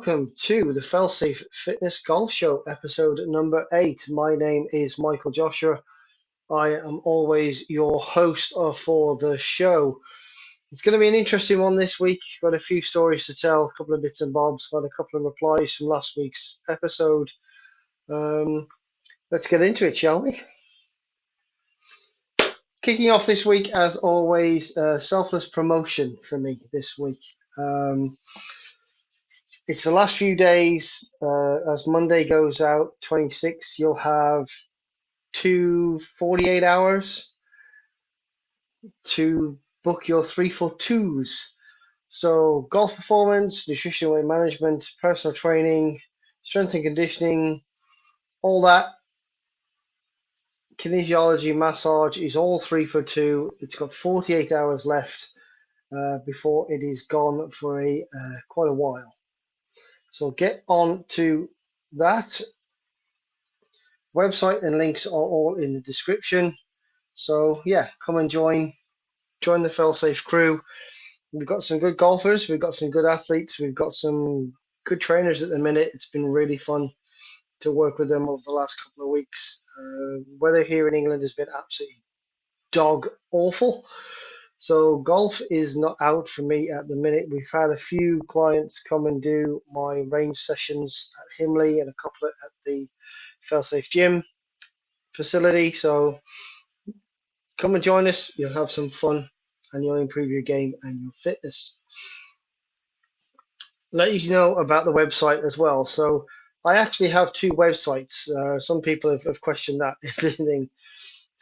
[0.00, 4.06] Welcome to the Failsafe Fitness Golf Show, episode number eight.
[4.08, 5.82] My name is Michael Joshua.
[6.50, 10.00] I am always your host for the show.
[10.72, 12.20] It's going to be an interesting one this week.
[12.40, 15.18] Got a few stories to tell, a couple of bits and bobs, got a couple
[15.18, 17.30] of replies from last week's episode.
[18.10, 18.68] Um,
[19.30, 20.40] let's get into it, shall we?
[22.80, 27.20] Kicking off this week, as always, uh, selfless promotion for me this week.
[27.58, 28.10] Um,
[29.70, 31.14] it's the last few days.
[31.22, 34.48] Uh, as Monday goes out, 26, you'll have
[35.32, 37.32] two 48 hours
[39.04, 41.54] to book your three for twos.
[42.08, 46.00] So, golf performance, nutrition weight management, personal training,
[46.42, 47.62] strength and conditioning,
[48.42, 48.86] all that.
[50.78, 53.52] Kinesiology, massage is all three for two.
[53.60, 55.28] It's got 48 hours left
[55.96, 59.14] uh, before it is gone for a uh, quite a while.
[60.10, 61.48] So get on to
[61.92, 62.40] that.
[64.14, 66.56] Website and links are all in the description.
[67.14, 68.72] So yeah, come and join
[69.40, 70.62] join the Failsafe crew.
[71.32, 75.42] We've got some good golfers, we've got some good athletes, we've got some good trainers
[75.42, 75.90] at the minute.
[75.94, 76.90] It's been really fun
[77.60, 79.62] to work with them over the last couple of weeks.
[79.78, 82.02] Uh, weather here in England has been absolutely
[82.72, 83.86] dog awful.
[84.60, 87.28] So golf is not out for me at the minute.
[87.30, 91.94] We've had a few clients come and do my range sessions at Himley and a
[91.94, 92.86] couple at the
[93.50, 94.22] Failsafe Gym
[95.14, 95.72] facility.
[95.72, 96.20] So
[97.58, 98.32] come and join us.
[98.36, 99.30] You'll have some fun
[99.72, 101.78] and you'll improve your game and your fitness.
[103.94, 105.86] Let you know about the website as well.
[105.86, 106.26] So
[106.66, 108.28] I actually have two websites.
[108.28, 109.96] Uh, some people have, have questioned that.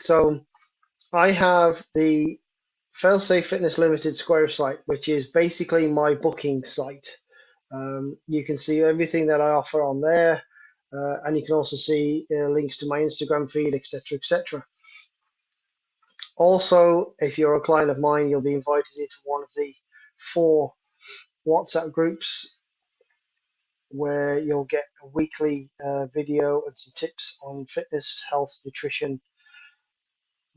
[0.00, 0.43] So
[1.12, 2.39] I have the
[3.01, 7.17] Failsafe Fitness Limited Square site, which is basically my booking site.
[7.71, 10.43] Um, you can see everything that I offer on there,
[10.93, 14.65] uh, and you can also see uh, links to my Instagram feed, etc., etc.
[16.37, 19.73] Also, if you're a client of mine, you'll be invited into one of the
[20.17, 20.73] four
[21.47, 22.57] WhatsApp groups
[23.91, 29.21] where you'll get a weekly uh, video and some tips on fitness, health, nutrition,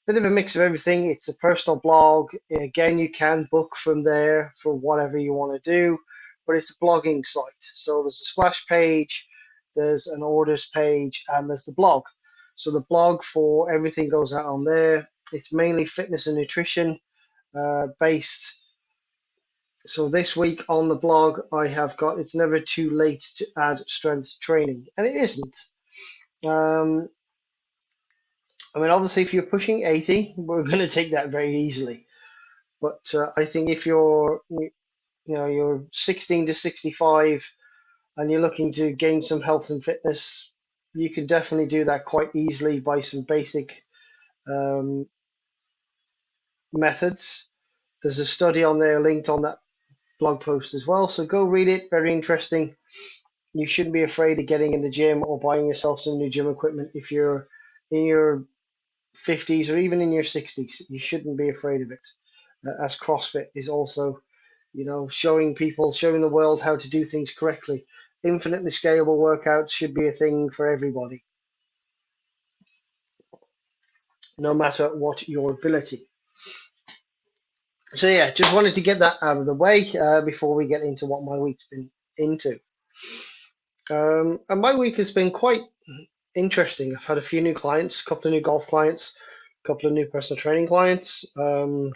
[0.08, 1.10] bit of a mix of everything.
[1.10, 2.32] It's a personal blog.
[2.52, 5.98] Again, you can book from there for whatever you want to do,
[6.46, 7.44] but it's a blogging site.
[7.76, 9.28] So there's a splash page,
[9.76, 12.04] there's an orders page, and there's the blog.
[12.56, 15.10] So the blog for everything goes out on there.
[15.34, 17.00] It's mainly fitness and nutrition
[17.58, 18.61] uh, based
[19.86, 23.88] so this week on the blog, I have got it's never too late to add
[23.88, 25.58] strength training, and it isn't.
[26.46, 27.10] Um,
[28.76, 32.06] I mean, obviously, if you're pushing 80, we're going to take that very easily.
[32.82, 34.72] But uh, I think if you're, you
[35.28, 37.54] know, you're 16 to 65
[38.18, 40.52] and you're looking to gain some health and fitness,
[40.94, 43.84] you can definitely do that quite easily by some basic
[44.48, 45.08] um,
[46.74, 47.50] methods.
[48.02, 49.60] There's a study on there linked on that
[50.22, 51.10] blog post as well.
[51.10, 51.90] So go read it.
[51.92, 52.78] Very interesting.
[53.54, 56.50] You shouldn't be afraid of getting in the gym or buying yourself some new gym
[56.50, 57.48] equipment if you're
[57.92, 58.46] in your
[59.18, 60.84] 50s or even in your 60s.
[60.90, 62.06] You shouldn't be afraid of it.
[62.66, 64.22] Uh, as CrossFit is also,
[64.74, 67.86] you know, showing people, showing the world how to do things correctly.
[68.24, 71.24] Infinitely scalable workouts should be a thing for everybody,
[74.38, 76.08] no matter what your ability
[77.94, 80.82] so yeah, just wanted to get that out of the way uh, before we get
[80.82, 82.60] into what my week's been into.
[83.90, 85.62] Um, and my week has been quite
[86.34, 86.96] interesting.
[86.96, 89.14] I've had a few new clients, a couple of new golf clients,
[89.64, 91.26] a couple of new personal training clients.
[91.38, 91.92] Um,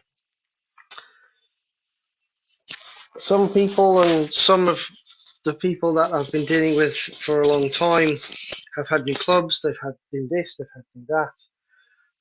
[3.18, 4.86] some people and some of
[5.45, 8.09] the people that I've been dealing with for a long time
[8.75, 9.62] have had new clubs.
[9.62, 11.31] They've had do this, they've had do that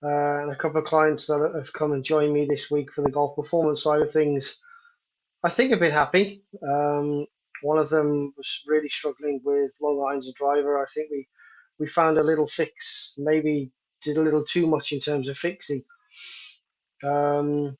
[0.04, 3.02] uh, and a couple of clients that have come and joined me this week for
[3.02, 4.58] the golf performance side of things.
[5.42, 6.44] I think I've been happy.
[6.62, 7.26] Um,
[7.62, 10.82] one of them was really struggling with long irons and driver.
[10.82, 11.26] I think we
[11.78, 13.14] we found a little fix.
[13.16, 13.72] Maybe
[14.02, 15.82] did a little too much in terms of fixing.
[17.02, 17.76] Um,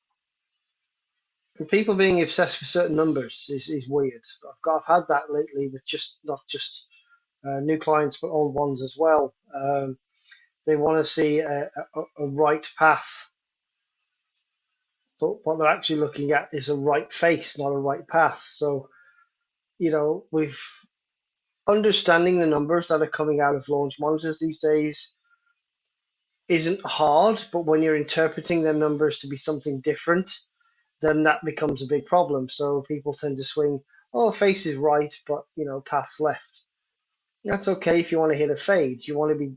[1.69, 4.23] people being obsessed with certain numbers is, is weird.
[4.49, 6.89] I've got I've had that lately with just not just
[7.45, 9.35] uh, new clients but old ones as well.
[9.55, 9.99] Um,
[10.67, 13.31] they want to see a, a, a right path.
[15.21, 18.45] But what they're actually looking at is a right face, not a right path.
[18.47, 18.89] So,
[19.79, 20.61] you know, we've
[21.69, 25.15] understanding the numbers that are coming out of launch monitors these days
[26.49, 30.33] isn't hard, but when you're interpreting them numbers to be something different,
[31.03, 32.49] then that becomes a big problem.
[32.49, 33.81] So people tend to swing,
[34.15, 36.63] oh, face is right, but you know, path's left.
[37.45, 39.07] That's okay if you want to hit a fade.
[39.07, 39.55] You want to be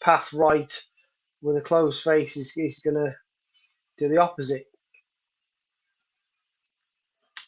[0.00, 0.80] path right
[1.42, 3.14] with a closed face is, is going to
[3.98, 4.66] do the opposite.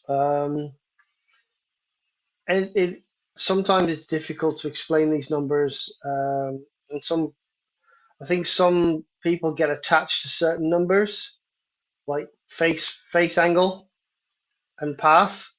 [0.09, 0.73] Um,
[2.49, 2.99] and it
[3.37, 7.33] sometimes it's difficult to explain these numbers, um, and some
[8.21, 11.39] I think some people get attached to certain numbers,
[12.07, 13.89] like face face angle
[14.81, 15.55] and path,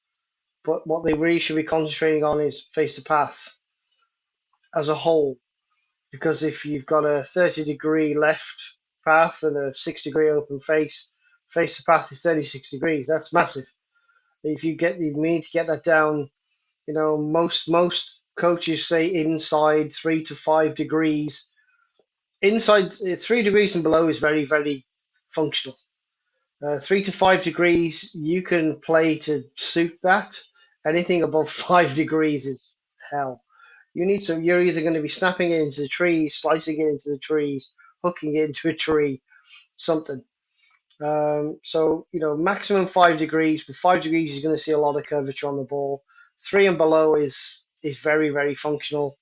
[0.63, 3.55] but what they really should be concentrating on is face to path
[4.75, 5.37] as a whole.
[6.11, 8.75] Because if you've got a 30 degree left
[9.05, 11.13] path and a 6 degree open face,
[11.49, 13.07] face to path is 36 degrees.
[13.07, 13.65] That's massive.
[14.43, 16.29] If you get you need to get that down,
[16.87, 21.53] you know, most most coaches say inside three to five degrees.
[22.41, 24.85] Inside three degrees and below is very, very
[25.29, 25.75] functional
[26.63, 30.39] uh, three to five degrees, you can play to suit that.
[30.85, 32.75] Anything above five degrees is
[33.11, 33.43] hell.
[33.93, 34.43] You need some.
[34.43, 37.73] You're either going to be snapping it into the trees, slicing it into the trees,
[38.03, 39.21] hooking it into a tree,
[39.77, 40.23] something.
[41.01, 43.65] Um, so you know, maximum five degrees.
[43.65, 46.03] But five degrees, you're going to see a lot of curvature on the ball.
[46.39, 49.17] Three and below is is very very functional,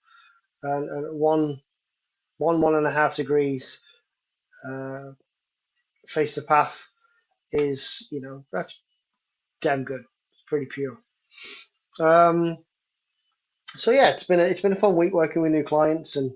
[0.63, 1.61] and, and one
[2.37, 3.81] one one and a half degrees
[4.67, 5.11] uh,
[6.07, 6.89] face the path
[7.51, 8.81] is, you know, that's
[9.61, 10.01] damn good.
[10.33, 10.97] It's pretty pure.
[11.99, 12.57] Um,
[13.77, 16.31] so yeah, it's been a, it's been a fun week working with new clients and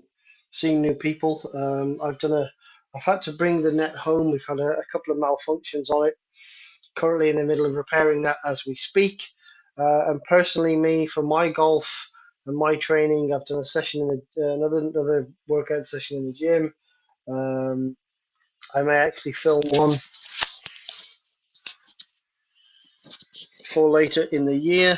[0.50, 1.42] seeing new people.
[1.54, 2.50] Um, I've done a
[2.94, 4.30] I've had to bring the net home.
[4.30, 6.14] We've had a, a, couple of malfunctions on it.
[6.94, 9.24] Currently in the middle of repairing that as we speak.
[9.76, 12.08] Uh, and personally, me for my golf
[12.46, 16.26] and my training, I've done a session in the uh, another another workout session in
[16.26, 16.74] the gym.
[17.28, 17.96] Um,
[18.72, 19.96] I may actually film one
[23.66, 24.96] for later in the year.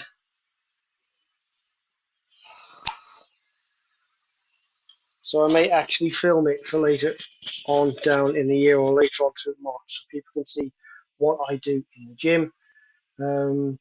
[5.27, 7.11] So I may actually film it for later
[7.67, 10.73] on down in the year or later on through March so people can see
[11.19, 12.53] what I do in the gym.
[13.19, 13.81] Um,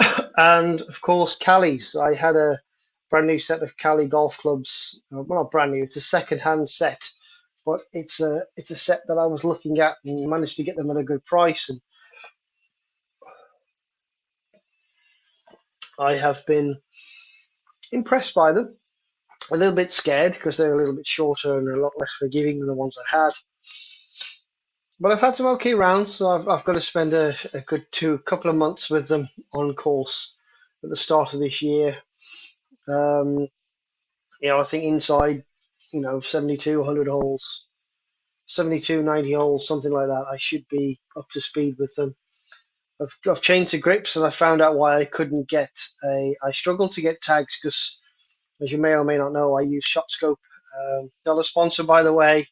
[0.36, 1.94] and of course, Cali's.
[1.94, 2.58] I had a
[3.10, 5.00] brand new set of Cali golf clubs.
[5.12, 7.10] Uh, well, not brand new, it's a second hand set,
[7.64, 10.74] but it's a, it's a set that I was looking at and managed to get
[10.74, 11.68] them at a good price.
[11.68, 11.80] And
[15.96, 16.78] I have been
[17.92, 18.76] impressed by them.
[19.50, 22.58] A little bit scared because they're a little bit shorter and a lot less forgiving
[22.58, 23.32] than the ones I had.
[24.98, 27.86] But I've had some okay rounds, so I've, I've got to spend a, a good
[27.92, 30.38] two couple of months with them on course
[30.82, 31.98] at the start of this year.
[32.88, 33.48] Um,
[34.40, 35.44] you know, I think inside,
[35.92, 37.66] you know, 72, 100 holes,
[38.46, 42.16] 72, 90 holes, something like that, I should be up to speed with them.
[43.00, 45.70] I've, I've changed the grips and I found out why I couldn't get
[46.04, 46.34] a.
[46.42, 47.98] I struggled to get tags because,
[48.60, 50.36] as you may or may not know, I use ShotScope.
[50.80, 52.46] Um, not a sponsor, by the way.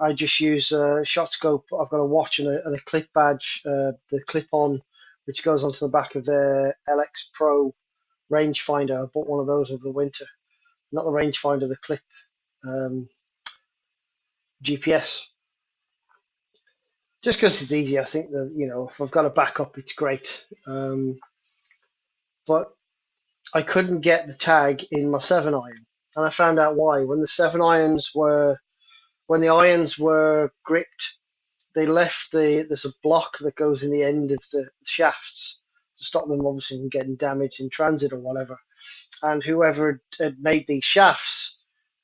[0.00, 1.64] I just use uh, ShotScope.
[1.80, 4.80] I've got a watch and a, and a clip badge, uh, the clip on,
[5.26, 7.74] which goes onto the back of the LX Pro
[8.32, 9.02] rangefinder.
[9.02, 10.26] I bought one of those over the winter.
[10.92, 12.02] Not the rangefinder, the clip
[12.66, 13.08] um,
[14.62, 15.26] GPS
[17.24, 17.98] just because it's easy.
[17.98, 20.44] I think that you know if I've got a backup, it's great.
[20.66, 21.18] Um,
[22.46, 22.70] but
[23.54, 27.04] I couldn't get the tag in my seven iron, and I found out why.
[27.04, 28.58] When the seven irons were,
[29.28, 31.18] when the irons were gripped,
[31.74, 35.60] they left the there's a block that goes in the end of the shafts
[35.98, 38.58] to stop them obviously from getting damaged in transit or whatever.
[39.22, 41.58] And whoever had made these shafts,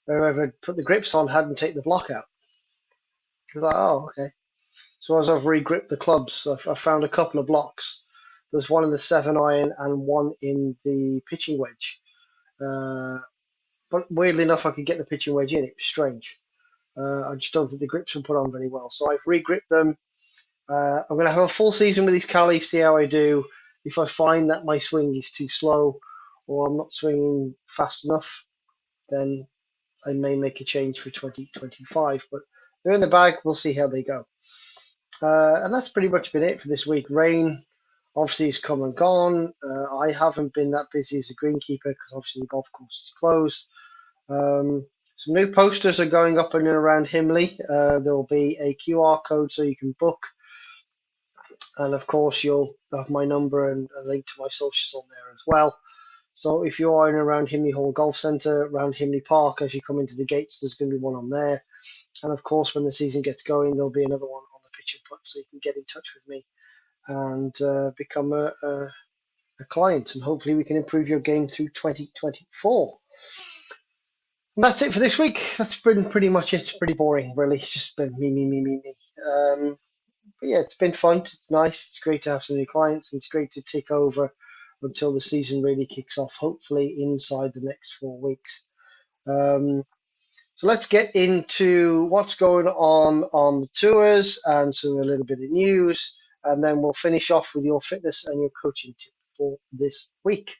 [0.07, 2.25] whoever had put the grips on, hadn't taken the block out.
[3.55, 4.29] I was like, oh, okay.
[5.01, 8.05] So as I've regripped the clubs, I've, I've found a couple of blocks.
[8.53, 12.01] There's one in the seven iron and one in the pitching wedge.
[12.61, 13.19] Uh,
[13.91, 15.65] but weirdly enough, I could get the pitching wedge in.
[15.65, 16.39] It was strange.
[16.97, 18.91] Uh, I just don't think the grips were put on very well.
[18.91, 19.97] So I've regripped them.
[20.69, 23.45] Uh, I'm going to have a full season with these Cali, see how I do.
[23.85, 25.99] If I find that my swing is too slow
[26.47, 28.45] or I'm not swinging fast enough,
[29.09, 29.47] then
[30.07, 32.27] I may make a change for 2025.
[32.31, 32.43] But
[32.85, 33.35] they're in the bag.
[33.45, 34.25] We'll see how they go.
[35.23, 37.07] Uh, and that's pretty much been it for this week.
[37.11, 37.63] Rain
[38.17, 39.53] obviously has come and gone.
[39.63, 43.13] Uh, I haven't been that busy as a greenkeeper because obviously the golf course is
[43.19, 43.69] closed.
[44.29, 44.87] Um,
[45.17, 47.59] some new posters are going up and around Himley.
[47.69, 50.27] Uh, there will be a QR code so you can book.
[51.79, 55.33] And of course, you'll have my number and a link to my socials on there
[55.33, 55.79] as well.
[56.33, 59.83] So if you are in around Himley Hall Golf Centre, around Himley Park, as you
[59.83, 61.63] come into the gates, there's going to be one on there.
[62.23, 64.95] And of course, when the season gets going, there'll be another one on the pitch
[64.95, 66.45] and putt, so you can get in touch with me
[67.11, 68.89] and uh, become a, a,
[69.61, 70.15] a client.
[70.15, 72.93] And hopefully, we can improve your game through 2024.
[74.57, 75.41] And that's it for this week.
[75.59, 76.61] That's been pretty much it.
[76.61, 77.57] It's pretty boring, really.
[77.57, 78.95] It's just been me, me, me, me, me.
[79.27, 79.77] Um,
[80.41, 81.19] but yeah, it's been fun.
[81.19, 81.89] It's nice.
[81.91, 84.33] It's great to have some new clients, and it's great to take over
[84.83, 86.37] until the season really kicks off.
[86.37, 88.65] Hopefully, inside the next four weeks.
[89.27, 89.85] Um,
[90.57, 95.39] so let's get into what's going on on the tours and some a little bit
[95.43, 99.57] of news, and then we'll finish off with your fitness and your coaching tip for
[99.73, 100.57] this week.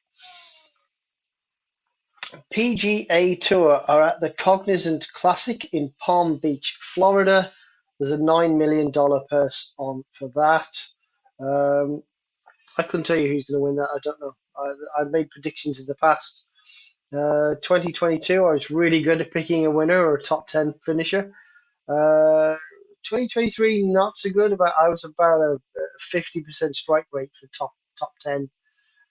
[2.53, 7.53] PGA Tour are at the Cognizant Classic in Palm Beach, Florida.
[7.99, 8.93] There's a $9 million
[9.29, 10.69] purse on for that.
[11.41, 12.03] Um,
[12.79, 13.91] I couldn't tell you who's going to win that.
[13.95, 14.33] I don't know.
[14.57, 16.49] I, I've made predictions in the past.
[17.13, 21.33] Uh, 2022, I was really good at picking a winner or a top 10 finisher.
[21.89, 22.57] Uh,
[23.05, 24.53] 2023, not so good.
[24.53, 25.59] About I was about a
[26.15, 28.51] 50% strike rate for top top 10.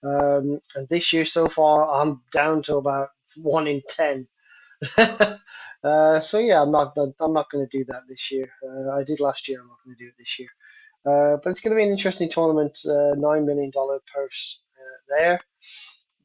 [0.04, 4.28] Um, and this year so far, I'm down to about one in 10.
[5.84, 8.50] uh, so yeah, I'm not I'm not going to do that this year.
[8.64, 9.62] Uh, I did last year.
[9.62, 10.50] I'm not going to do it this year.
[11.06, 12.78] Uh, but it's going to be an interesting tournament.
[12.88, 15.42] Uh, Nine million dollar purse uh, there.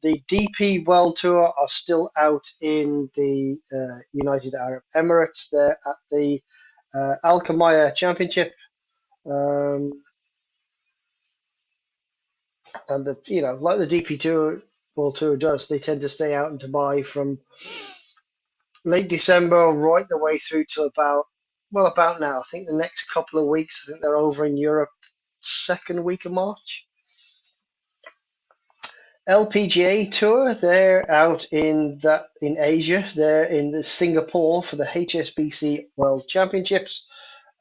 [0.03, 5.49] The DP World Tour are still out in the uh, United Arab Emirates.
[5.51, 6.39] They're at the
[6.95, 7.41] uh, Al
[7.95, 8.53] Championship.
[9.29, 10.03] Um,
[12.89, 14.61] and the, you know, like the DP Tour
[14.95, 17.39] World Tour does, they tend to stay out in Dubai from
[18.85, 21.25] late December right the way through to about
[21.71, 22.39] well about now.
[22.39, 23.85] I think the next couple of weeks.
[23.87, 24.89] I think they're over in Europe
[25.41, 26.84] second week of March.
[29.27, 33.03] LPGA Tour, they're out in that in Asia.
[33.15, 37.07] They're in the Singapore for the HSBC World Championships.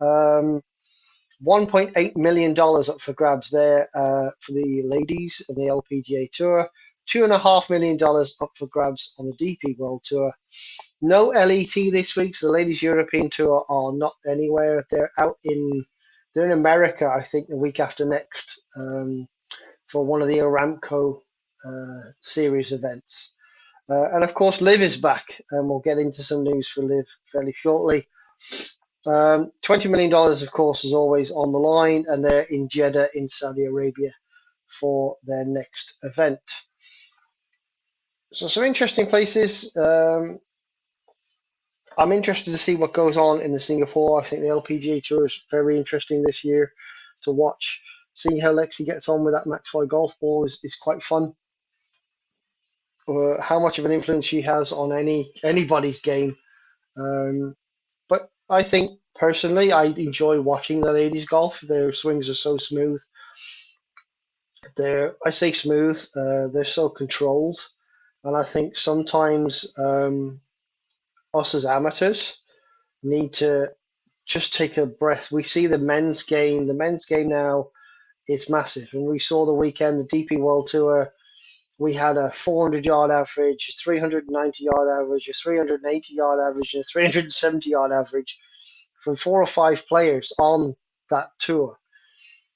[0.00, 0.60] Um,
[1.46, 6.68] $1.8 million up for grabs there uh, for the ladies in the LPGA Tour.
[7.08, 7.98] $2.5 million
[8.40, 10.32] up for grabs on the DP World Tour.
[11.00, 14.84] No LET this week, so the Ladies European Tour are not anywhere.
[14.90, 15.84] They're out in
[16.34, 19.26] they're in America, I think, the week after next um,
[19.86, 21.20] for one of the Aramco
[22.20, 23.34] series events.
[23.88, 27.06] Uh, and of course, Liv is back, and we'll get into some news for Liv
[27.26, 28.06] fairly shortly.
[29.06, 33.28] Um, $20 million, of course, is always on the line, and they're in Jeddah in
[33.28, 34.12] Saudi Arabia
[34.66, 36.40] for their next event.
[38.32, 39.76] So, some interesting places.
[39.76, 40.40] Um,
[41.96, 44.20] I'm interested to see what goes on in the Singapore.
[44.20, 46.72] I think the LPGA Tour is very interesting this year
[47.22, 47.82] to watch.
[48.14, 51.34] Seeing how Lexi gets on with that Maxfli golf ball is, is quite fun.
[53.06, 56.36] Uh, how much of an influence she has on any anybody's game.
[56.96, 57.56] Um,
[58.08, 61.60] but I think personally, I enjoy watching the ladies golf.
[61.60, 63.02] Their swings are so smooth.
[64.76, 65.98] They're I say smooth.
[66.16, 67.58] Uh, they're so controlled,
[68.24, 70.40] and I think sometimes um,
[71.34, 72.40] us as amateurs
[73.02, 73.74] need to
[74.26, 75.32] just take a breath.
[75.32, 76.66] We see the men's game.
[76.66, 77.70] The men's game now
[78.28, 81.13] is massive, and we saw the weekend the DP World Tour
[81.78, 86.82] we had a 400 yard average, a 390 yard average, a 380 yard average, and
[86.82, 88.38] a 370 yard average
[89.00, 90.74] from four or five players on
[91.10, 91.76] that tour.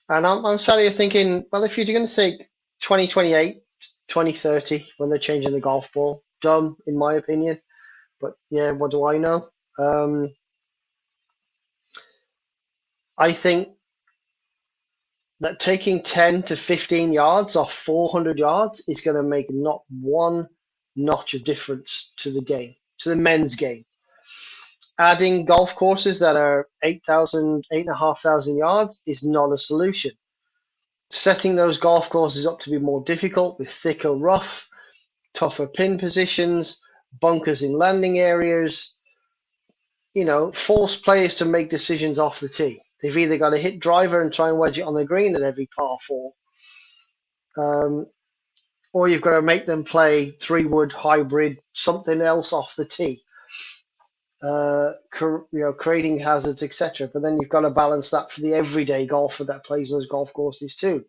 [0.09, 2.39] And I'm, I'm sat here thinking, well, if you're going to take
[2.81, 3.61] 2028,
[4.09, 7.61] 2030, when they're changing the golf ball, dumb in my opinion.
[8.21, 9.49] But yeah, what do I know?
[9.79, 10.33] Um,
[13.19, 13.69] I think
[15.41, 20.49] that taking 10 to 15 yards off 400 yards is going to make not one
[20.97, 23.85] notch of difference to the game, to the men's game.
[24.99, 30.11] Adding golf courses that are 8,000, 8,500 yards is not a solution.
[31.11, 34.69] Setting those golf courses up to be more difficult with thicker rough,
[35.35, 36.81] tougher pin positions,
[37.19, 38.97] bunkers in landing areas,
[40.15, 43.81] you know, force players to make decisions off the tee They've either got to hit
[43.81, 46.33] driver and try and wedge it on the green at every par four,
[47.57, 48.07] um,
[48.93, 53.21] or you've got to make them play three wood hybrid something else off the tee.
[54.41, 57.09] Uh, you know, creating hazards, etc.
[57.13, 60.33] But then you've got to balance that for the everyday golfer that plays those golf
[60.33, 61.05] courses too,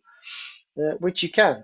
[0.78, 1.64] uh, which you can.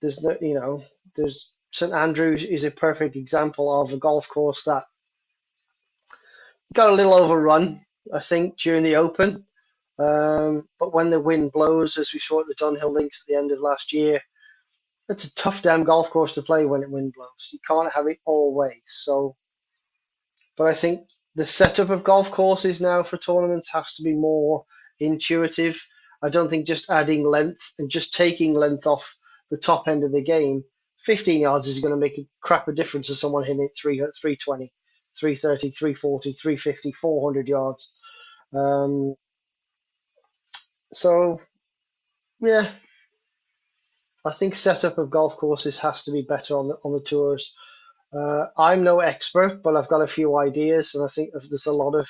[0.00, 0.82] There's no, you know,
[1.16, 4.84] there's St Andrews is a perfect example of a golf course that
[6.72, 7.80] got a little overrun
[8.12, 9.46] I think, during the Open.
[9.98, 13.38] Um, but when the wind blows, as we saw at the Dunhill Links at the
[13.38, 14.20] end of last year,
[15.08, 17.50] it's a tough damn golf course to play when it wind blows.
[17.52, 18.82] You can't have it all ways.
[18.86, 19.36] So,
[20.56, 24.64] but I think the setup of golf courses now for tournaments has to be more
[25.00, 25.84] intuitive.
[26.22, 29.16] I don't think just adding length and just taking length off
[29.50, 30.64] the top end of the game,
[31.04, 33.98] 15 yards is going to make a crap of difference to someone hitting it 3,
[33.98, 34.70] 320,
[35.18, 37.94] 330, 340, 350, 400 yards.
[38.54, 39.14] Um,
[40.92, 41.40] so,
[42.40, 42.70] yeah,
[44.24, 47.54] I think setup of golf courses has to be better on the on the tours.
[48.12, 51.72] Uh, I'm no expert, but I've got a few ideas, and I think there's a
[51.72, 52.08] lot of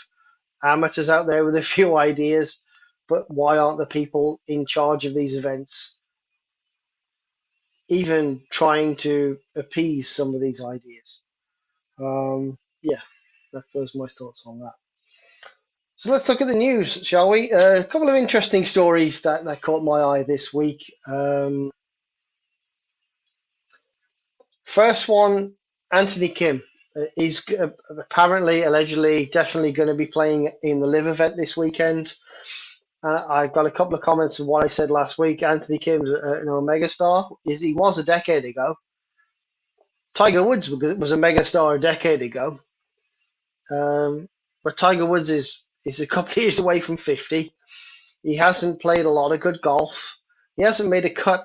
[0.62, 2.62] amateurs out there with a few ideas.
[3.09, 5.99] But why aren't the people in charge of these events
[7.88, 11.21] even trying to appease some of these ideas?
[12.00, 13.00] Um, yeah,
[13.52, 14.75] that's those my thoughts on that.
[15.98, 17.52] So let's look at the news, shall we?
[17.52, 20.94] Uh, a couple of interesting stories that, that caught my eye this week.
[21.08, 21.72] Um,
[24.64, 25.54] First one,
[25.90, 26.62] Anthony Kim.
[27.16, 32.14] is uh, apparently, allegedly, definitely going to be playing in the live event this weekend.
[33.02, 35.42] Uh, I've got a couple of comments on what I said last week.
[35.42, 37.28] Anthony Kim's uh, an omega star.
[37.44, 38.76] Is he was a decade ago.
[40.14, 42.60] Tiger Woods was a mega star a decade ago.
[43.68, 44.28] Um,
[44.62, 47.52] but Tiger Woods is is a couple of years away from fifty.
[48.23, 50.16] He hasn't played a lot of good golf.
[50.56, 51.44] He hasn't made a cut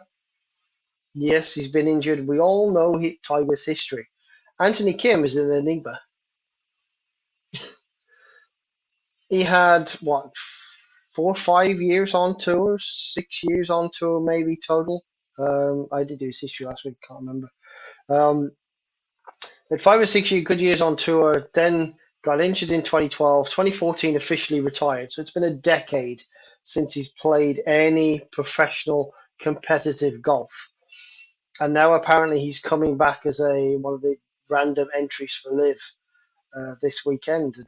[1.14, 2.28] Yes, he's been injured.
[2.28, 4.08] We all know he, Tiger's history.
[4.60, 6.00] Anthony Kim is an enigma.
[9.30, 10.36] he had what
[11.16, 15.04] four or five years on tour, six years on tour maybe total.
[15.38, 17.50] Um, I did do his history last week, can't remember.
[18.10, 18.52] Um,
[19.80, 23.48] five or six year, good years on tour, then got injured in 2012.
[23.48, 25.12] 2014 officially retired.
[25.12, 26.24] So it's been a decade
[26.64, 30.70] since he's played any professional competitive golf
[31.60, 34.16] and now apparently he's coming back as a one of the
[34.50, 35.82] random entries for Live
[36.56, 37.56] uh, this weekend.
[37.58, 37.68] And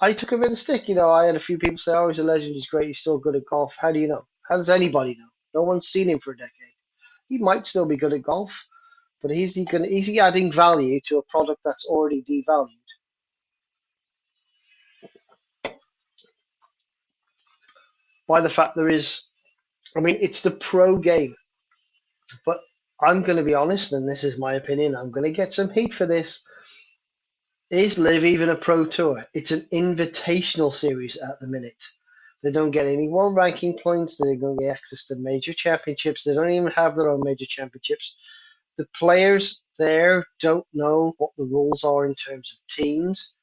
[0.00, 1.10] I took a bit of stick, you know.
[1.10, 2.54] I had a few people say, "Oh, he's a legend.
[2.54, 2.86] He's great.
[2.88, 4.26] He's still good at golf." How do you know?
[4.48, 5.28] How does anybody know?
[5.54, 6.76] No one's seen him for a decade.
[7.28, 8.66] He might still be good at golf,
[9.22, 9.84] but is he going?
[9.84, 12.90] Is he adding value to a product that's already devalued?
[18.28, 19.24] By the fact there is,
[19.96, 21.34] I mean, it's the pro game,
[22.44, 22.58] but
[23.00, 24.96] I'm going to be honest, and this is my opinion.
[24.96, 26.44] I'm going to get some heat for this.
[27.70, 29.26] Is Live even a pro tour?
[29.34, 31.84] It's an invitational series at the minute.
[32.42, 34.18] They don't get any world ranking points.
[34.18, 36.24] They don't get access to major championships.
[36.24, 38.16] They don't even have their own major championships.
[38.78, 43.34] The players there don't know what the rules are in terms of teams.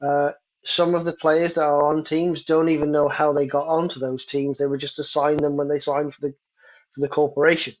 [0.00, 0.32] Uh,
[0.66, 4.00] some of the players that are on teams don't even know how they got onto
[4.00, 4.58] those teams.
[4.58, 6.34] They were just assigned them when they signed for the
[6.92, 7.74] for the corporation.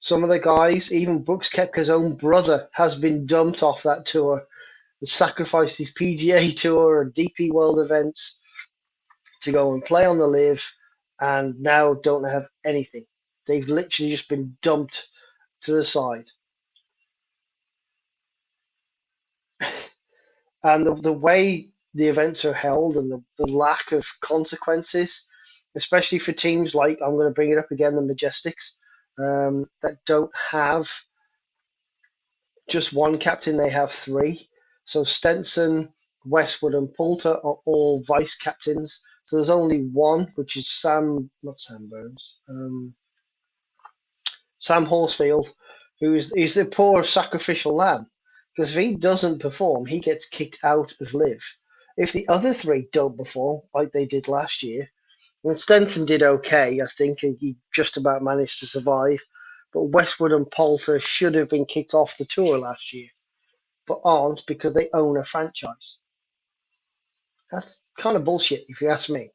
[0.00, 4.44] Some of the guys, even Brooks Koepka's own brother, has been dumped off that tour
[5.00, 8.38] and sacrificed his PGA Tour and DP World events
[9.42, 10.72] to go and play on the LIV,
[11.20, 13.04] and now don't have anything.
[13.46, 15.08] They've literally just been dumped
[15.62, 16.26] to the side.
[20.64, 25.26] and the, the way the events are held and the, the lack of consequences,
[25.76, 28.74] especially for teams like, I'm going to bring it up again, the Majestics,
[29.18, 30.90] um, that don't have
[32.68, 34.48] just one captain, they have three.
[34.84, 35.92] So Stenson,
[36.24, 39.02] Westwood, and Poulter are all vice captains.
[39.24, 42.94] So there's only one, which is Sam, not Sam Burns, um,
[44.58, 45.52] Sam Horsfield,
[46.00, 48.06] who is, is the poor sacrificial lamb.
[48.56, 51.42] Because if he doesn't perform, he gets kicked out of LIV.
[51.96, 54.90] If the other three don't perform, like they did last year,
[55.42, 57.20] well, Stenson did okay, I think.
[57.20, 59.22] He just about managed to survive.
[59.72, 63.08] But Westwood and Poulter should have been kicked off the tour last year,
[63.86, 65.98] but aren't because they own a franchise.
[67.50, 69.30] That's kind of bullshit, if you ask me.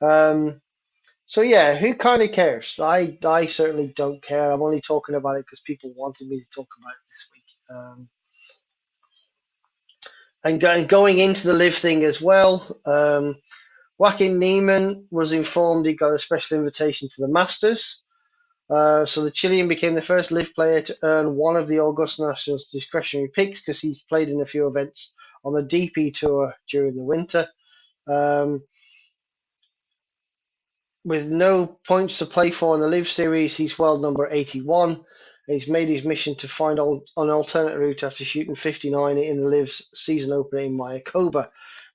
[0.00, 0.60] Um,
[1.26, 2.78] so yeah, who kind of cares?
[2.80, 4.50] I I certainly don't care.
[4.50, 7.76] I'm only talking about it because people wanted me to talk about it this week.
[7.76, 8.08] Um,
[10.48, 12.66] and, go, and going into the live thing as well.
[12.86, 13.36] Um,
[13.98, 18.02] Joaquin Niemann was informed he got a special invitation to the Masters.
[18.70, 22.26] Uh, so the Chilean became the first live player to earn one of the Augusta
[22.26, 26.96] National's discretionary picks because he's played in a few events on the DP Tour during
[26.96, 27.48] the winter.
[28.06, 28.62] Um,
[31.04, 35.04] with no points to play for in the live Series, he's world number 81.
[35.48, 39.70] He's made his mission to find an alternate route after shooting 59 in the LIV
[39.70, 41.48] season opener in Mayakoba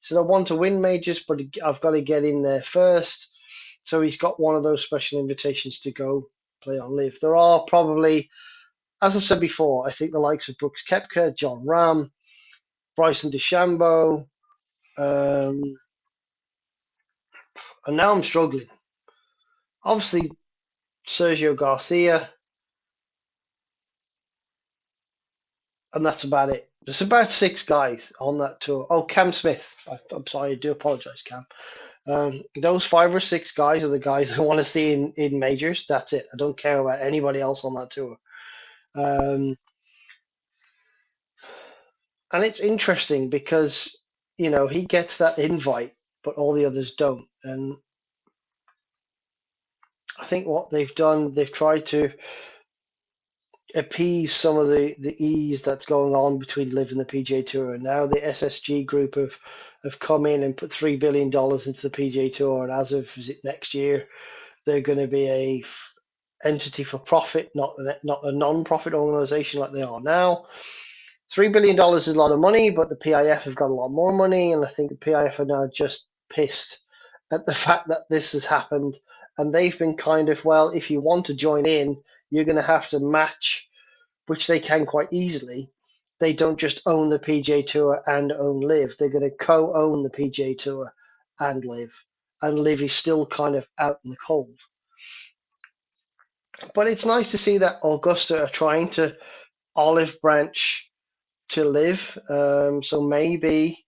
[0.04, 3.34] said, I want to win majors, but I've got to get in there first.
[3.84, 6.30] So he's got one of those special invitations to go
[6.62, 7.20] play on Live.
[7.22, 8.30] There are probably,
[9.02, 12.12] as I said before, I think the likes of Brooks Koepka, Jon Rahm,
[12.96, 14.28] Bryson DeChambeau,
[14.98, 15.62] um,
[17.86, 18.68] and now I'm struggling.
[19.84, 20.32] Obviously,
[21.08, 22.30] Sergio Garcia,
[25.94, 26.70] and that's about it.
[26.86, 28.88] There's about six guys on that tour.
[28.90, 29.76] Oh, Cam Smith.
[29.90, 31.46] I, am sorry, I do apologize, Cam.
[32.08, 35.40] Um, those five or six guys are the guys I want to see in, in
[35.40, 35.86] majors.
[35.88, 36.26] That's it.
[36.34, 38.18] I don't care about anybody else on that tour.
[38.96, 39.56] Um,
[42.32, 43.96] and it's interesting because,
[44.38, 47.26] you know, he gets that invite, but all the others don't.
[47.44, 47.78] And
[50.20, 52.12] I think what they've done, they've tried to
[53.76, 57.76] appease some of the, the ease that's going on between Live and the PGA Tour.
[57.76, 59.40] And now the SSG group have,
[59.84, 62.64] have come in and put $3 billion into the PGA Tour.
[62.66, 64.08] And as of next year,
[64.66, 65.94] they're going to be a f-
[66.44, 70.46] entity for profit, not not a non-profit organization like they are now.
[71.34, 74.14] $3 billion is a lot of money, but the PIF have got a lot more
[74.14, 74.54] money.
[74.54, 76.80] And I think the PIF are now just pissed
[77.32, 78.96] at the fact that this has happened.
[79.38, 82.02] And they've been kind of, well, if you want to join in,
[82.34, 83.70] you're going to have to match,
[84.26, 85.70] which they can quite easily.
[86.20, 88.96] They don't just own the PGA Tour and own Live.
[88.98, 90.94] They're going to co-own the PGA Tour
[91.40, 92.06] and Live,
[92.42, 94.58] and Live is still kind of out in the cold.
[96.74, 99.16] But it's nice to see that Augusta are trying to
[99.76, 100.90] olive branch
[101.50, 102.18] to Live.
[102.30, 103.86] Um, so maybe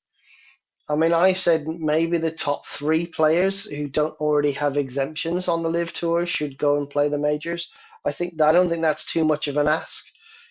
[0.87, 5.63] I mean, I said maybe the top three players who don't already have exemptions on
[5.63, 7.71] the live tour should go and play the majors.
[8.05, 10.05] I think I don't think that's too much of an ask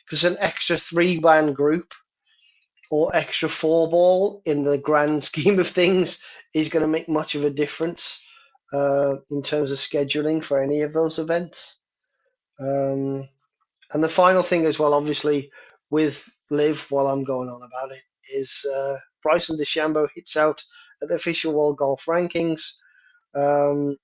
[0.04, 1.94] because an extra three band group
[2.90, 7.34] or extra four ball in the grand scheme of things is going to make much
[7.34, 8.24] of a difference
[8.72, 11.78] uh, in terms of scheduling for any of those events.
[12.60, 13.28] Um,
[13.92, 15.50] and the final thing as well, obviously,
[15.90, 20.62] with Live, while I'm going on about it, is uh, Bryson DeChambeau hits out
[21.02, 22.74] at the official World Golf Rankings.
[23.34, 23.96] Um,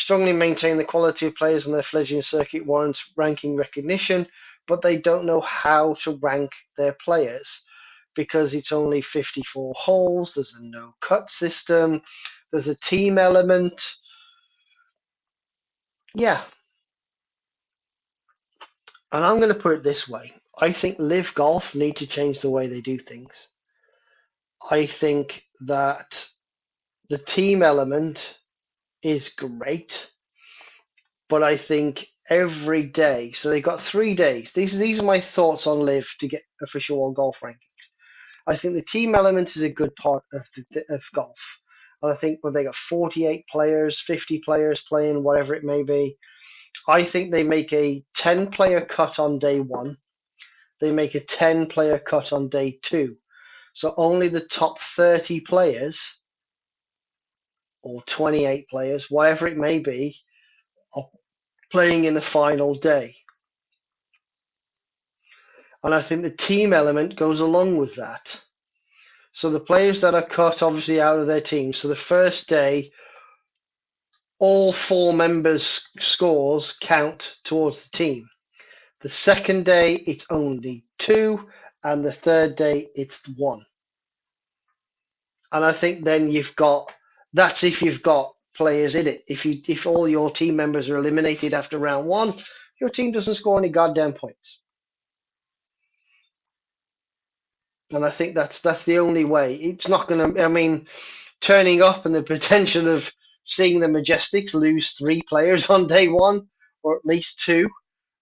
[0.00, 4.26] strongly maintain the quality of players on their fledgling circuit warrants ranking recognition,
[4.66, 7.64] but they don't know how to rank their players
[8.14, 12.00] because it's only 54 holes, there's a no cut system,
[12.50, 13.94] there's a team element.
[16.14, 16.40] Yeah.
[19.12, 22.40] And I'm going to put it this way I think Live Golf need to change
[22.40, 23.48] the way they do things.
[24.70, 26.28] I think that
[27.10, 28.38] the team element
[29.02, 30.10] is great,
[31.28, 33.32] but I think every day.
[33.32, 34.52] So they've got three days.
[34.52, 37.56] These these are my thoughts on Live to get official world golf rankings.
[38.46, 41.60] I think the team element is a good part of the, of golf.
[42.02, 46.16] And I think when they got 48 players, 50 players playing, whatever it may be,
[46.88, 49.98] I think they make a 10 player cut on day one.
[50.80, 53.16] They make a 10 player cut on day two.
[53.74, 56.19] So only the top 30 players
[57.82, 60.16] or 28 players, whatever it may be,
[60.94, 61.08] are
[61.70, 63.14] playing in the final day.
[65.82, 68.40] And I think the team element goes along with that.
[69.32, 71.72] So the players that are cut obviously out of their team.
[71.72, 72.92] So the first day,
[74.38, 78.28] all four members' scores count towards the team.
[79.00, 81.48] The second day, it's only two,
[81.82, 83.64] and the third day, it's one.
[85.52, 86.92] And I think then you've got
[87.32, 89.24] that's if you've got players in it.
[89.28, 92.34] If you if all your team members are eliminated after round one,
[92.80, 94.60] your team doesn't score any goddamn points.
[97.92, 99.56] And I think that's that's the only way.
[99.56, 100.44] It's not going to.
[100.44, 100.86] I mean,
[101.40, 103.12] turning up and the potential of
[103.44, 106.48] seeing the Majestics lose three players on day one,
[106.82, 107.68] or at least two,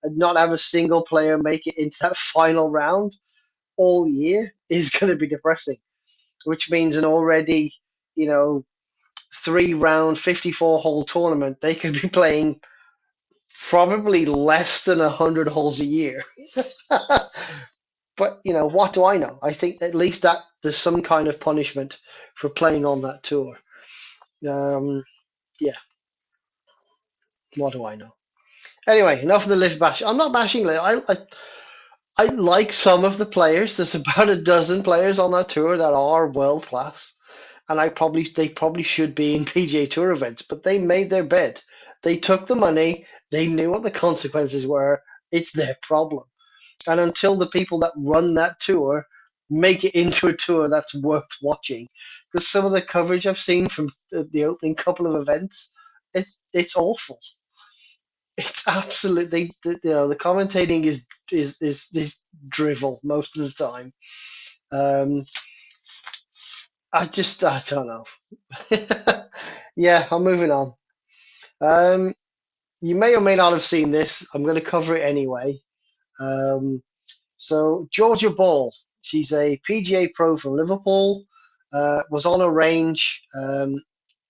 [0.03, 3.14] and not have a single player make it into that final round
[3.77, 5.77] all year is going to be depressing.
[6.44, 7.75] Which means an already,
[8.16, 8.64] you know,
[9.35, 12.61] three round, 54 hole tournament, they could be playing
[13.68, 16.22] probably less than 100 holes a year.
[18.16, 19.38] but, you know, what do I know?
[19.42, 21.98] I think at least that there's some kind of punishment
[22.35, 23.59] for playing on that tour.
[24.48, 25.04] Um,
[25.61, 25.76] yeah.
[27.57, 28.14] What do I know?
[28.87, 30.02] Anyway, enough of the LIV bash.
[30.02, 30.68] I'm not bashing.
[30.68, 31.16] I, I,
[32.16, 33.76] I like some of the players.
[33.76, 37.17] There's about a dozen players on that tour that are world class
[37.68, 41.24] and I probably they probably should be in PGA Tour events, but they made their
[41.24, 41.62] bed.
[42.02, 43.07] They took the money.
[43.33, 45.02] They knew what the consequences were.
[45.33, 46.24] It's their problem.
[46.88, 49.07] And until the people that run that tour
[49.50, 51.88] make it into a tour that's worth watching,
[52.33, 55.72] because some of the coverage I've seen from the, the opening couple of events,
[56.14, 57.18] it's it's awful.
[58.38, 62.16] it's absolutely you know the commentating is is is, is
[62.48, 63.92] drivel most of the time.
[64.72, 65.24] Um,
[66.92, 68.05] I just I don't know.
[69.77, 70.74] yeah, I'm moving on.
[71.61, 72.14] Um,
[72.81, 74.27] you may or may not have seen this.
[74.33, 75.55] I'm going to cover it anyway.
[76.20, 76.81] Um,
[77.37, 78.72] so Georgia Ball,
[79.03, 81.24] she's a PGA pro from Liverpool.
[81.72, 83.74] Uh, was on a range, um,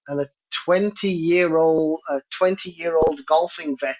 [0.08, 0.26] and a
[0.64, 3.96] 20 year old, a 20 year old golfing vet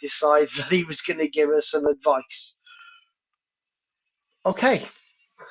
[0.00, 2.56] decides that he was going to give her some advice.
[4.46, 4.82] Okay.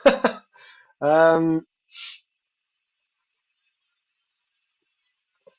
[1.01, 1.65] um,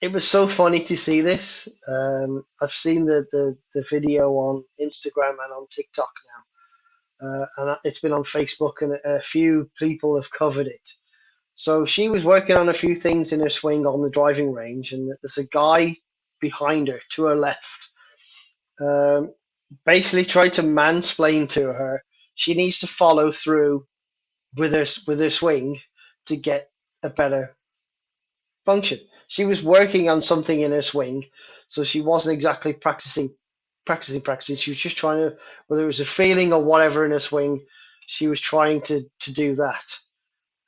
[0.00, 1.68] it was so funny to see this.
[1.88, 6.12] Um, I've seen the, the, the video on Instagram and on TikTok
[7.20, 10.88] now, uh, and it's been on Facebook, and a, few people have covered it.
[11.54, 14.92] So she was working on a few things in her swing on the driving range,
[14.92, 15.96] and there's a guy
[16.40, 17.88] behind her to her left.
[18.80, 19.34] Um,
[19.84, 22.02] basically, tried to mansplain to her
[22.38, 23.84] she needs to follow through
[24.56, 25.80] with her with her swing
[26.26, 26.70] to get
[27.02, 27.56] a better
[28.64, 28.98] function.
[29.28, 31.26] She was working on something in her swing,
[31.68, 33.34] so she wasn't exactly practicing,
[33.84, 34.56] practicing, practicing.
[34.56, 35.36] She was just trying to,
[35.68, 37.64] whether it was a feeling or whatever in her swing,
[38.06, 39.98] she was trying to to do that.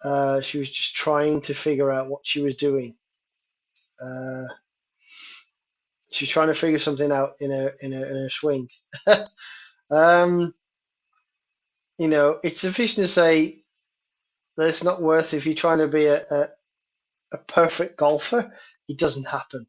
[0.04, 2.96] Uh, she was just trying to figure out what she was doing.
[4.02, 4.44] Uh,
[6.12, 8.68] trying to figure something out in her in her in her swing.
[9.90, 10.52] um,
[11.98, 13.62] you know, it's sufficient to say
[14.56, 16.48] that it's not worth if you're trying to be a, a,
[17.32, 18.52] a perfect golfer.
[18.88, 19.66] It doesn't happen.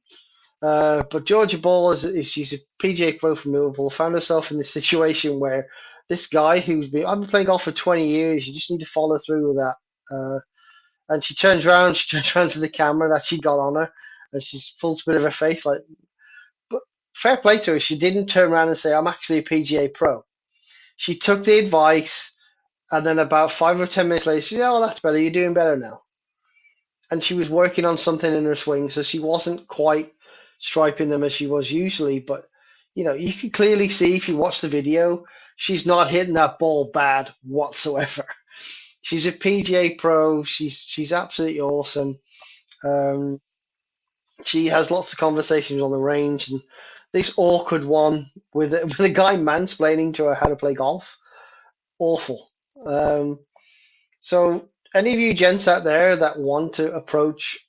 [0.62, 3.90] Uh, but Georgia Ball is, is, she's a PGA pro from Liverpool.
[3.90, 5.68] Found herself in this situation where
[6.08, 8.48] this guy who's been I've been playing golf for 20 years.
[8.48, 9.76] You just need to follow through with that.
[10.14, 10.40] Uh,
[11.10, 13.92] and she turns around, she turns around to the camera that she got on her,
[14.34, 15.66] and she's full spit of her face.
[15.66, 15.82] Like,
[16.70, 16.82] but
[17.16, 17.80] fair play to her.
[17.80, 20.24] She didn't turn around and say, "I'm actually a PGA pro."
[20.96, 22.34] She took the advice,
[22.92, 25.18] and then about five or ten minutes later, she said, "Oh, that's better.
[25.20, 26.02] You're doing better now."
[27.12, 30.14] And she was working on something in her swing, so she wasn't quite
[30.60, 32.48] striping them as she was usually, but
[32.96, 36.60] you know, you can clearly see if you watch the video, she's not hitting that
[36.60, 38.26] ball bad whatsoever.
[39.02, 40.44] she's a PGA pro.
[40.44, 42.20] She's she's absolutely awesome.
[42.84, 43.40] Um,
[44.44, 46.62] she has lots of conversations on the range, and
[47.14, 51.18] this awkward one with with a guy mansplaining to her how to play golf,
[52.00, 52.50] awful.
[52.86, 53.40] Um,
[54.20, 57.60] so any of you gents out there that want to approach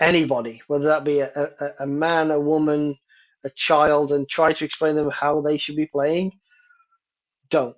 [0.00, 1.48] anybody, whether that be a, a,
[1.84, 2.96] a man, a woman,
[3.44, 6.32] a child, and try to explain them how they should be playing,
[7.50, 7.76] don't.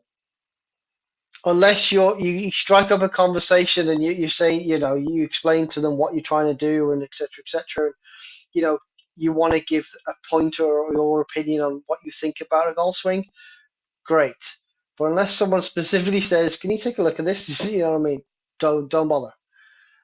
[1.45, 5.69] Unless you're you, strike up a conversation and you, you say you know you explain
[5.69, 7.93] to them what you're trying to do and etc etc
[8.55, 8.79] you know
[9.17, 12.75] you want to give a pointer or your opinion on what you think about a
[12.75, 13.25] golf swing
[14.07, 14.35] great.
[14.99, 17.73] But unless someone specifically says can you take a look at this?
[17.73, 18.23] You know what i mean
[18.59, 19.33] don't don't bother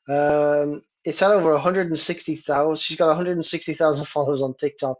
[0.08, 4.98] um, it's had over 160,000 she's got 160,000 followers on tiktok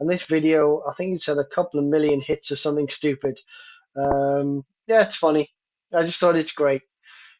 [0.00, 3.38] and this video i think it's had a couple of million hits or something stupid
[3.96, 5.48] um, yeah it's funny
[5.94, 6.82] I just thought it's great.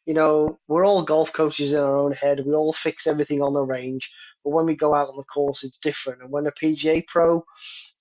[0.06, 2.42] You know, we're all golf coaches in our own head.
[2.44, 4.12] We all fix everything on the range,
[4.44, 6.22] but when we go out on the course, it's different.
[6.22, 7.44] And when a PGA pro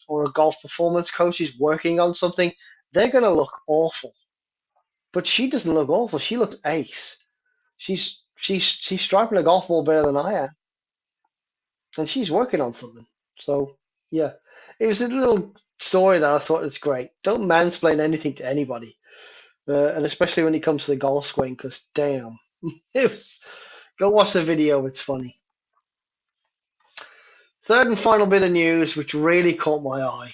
[0.08, 2.52] or a golf performance coach is working on something,
[2.94, 4.14] they're going to look awful.
[5.14, 6.20] But she doesn't look awful.
[6.20, 7.18] She looks ace.
[7.82, 10.50] She's she's she's striking a golf ball better than I am,
[11.98, 13.06] and she's working on something.
[13.40, 13.78] So
[14.12, 14.32] yeah,
[14.80, 17.10] it was a little story that I thought was great.
[17.24, 18.96] Don't mansplain anything to anybody
[19.68, 22.40] uh, and especially when it comes to the golf swing, because damn,
[22.96, 23.42] it was.
[24.00, 25.36] Go watch the video; it's funny.
[27.66, 30.32] Third and final bit of news, which really caught my eye.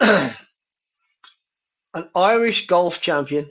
[0.00, 0.36] Uh,
[1.94, 3.50] an Irish golf champion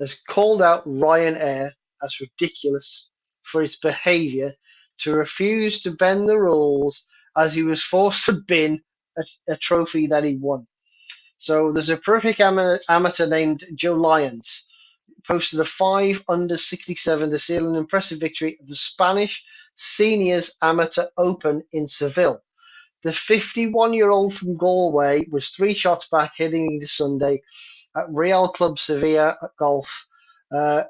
[0.00, 1.70] has called out Ryanair
[2.02, 3.10] as ridiculous
[3.42, 4.52] for his behaviour
[5.00, 8.82] to refuse to bend the rules as he was forced to bin
[9.18, 10.66] a, a trophy that he won.
[11.38, 12.40] So there's a prolific
[12.88, 14.66] amateur named Joe Lyons,
[15.26, 21.06] posted a 5 under 67 to seal an impressive victory at the Spanish Seniors Amateur
[21.18, 22.42] Open in Seville.
[23.02, 27.42] The 51 year old from Galway was three shots back heading into Sunday
[27.96, 30.06] at Real Club Sevilla Golf,
[30.52, 30.84] uh,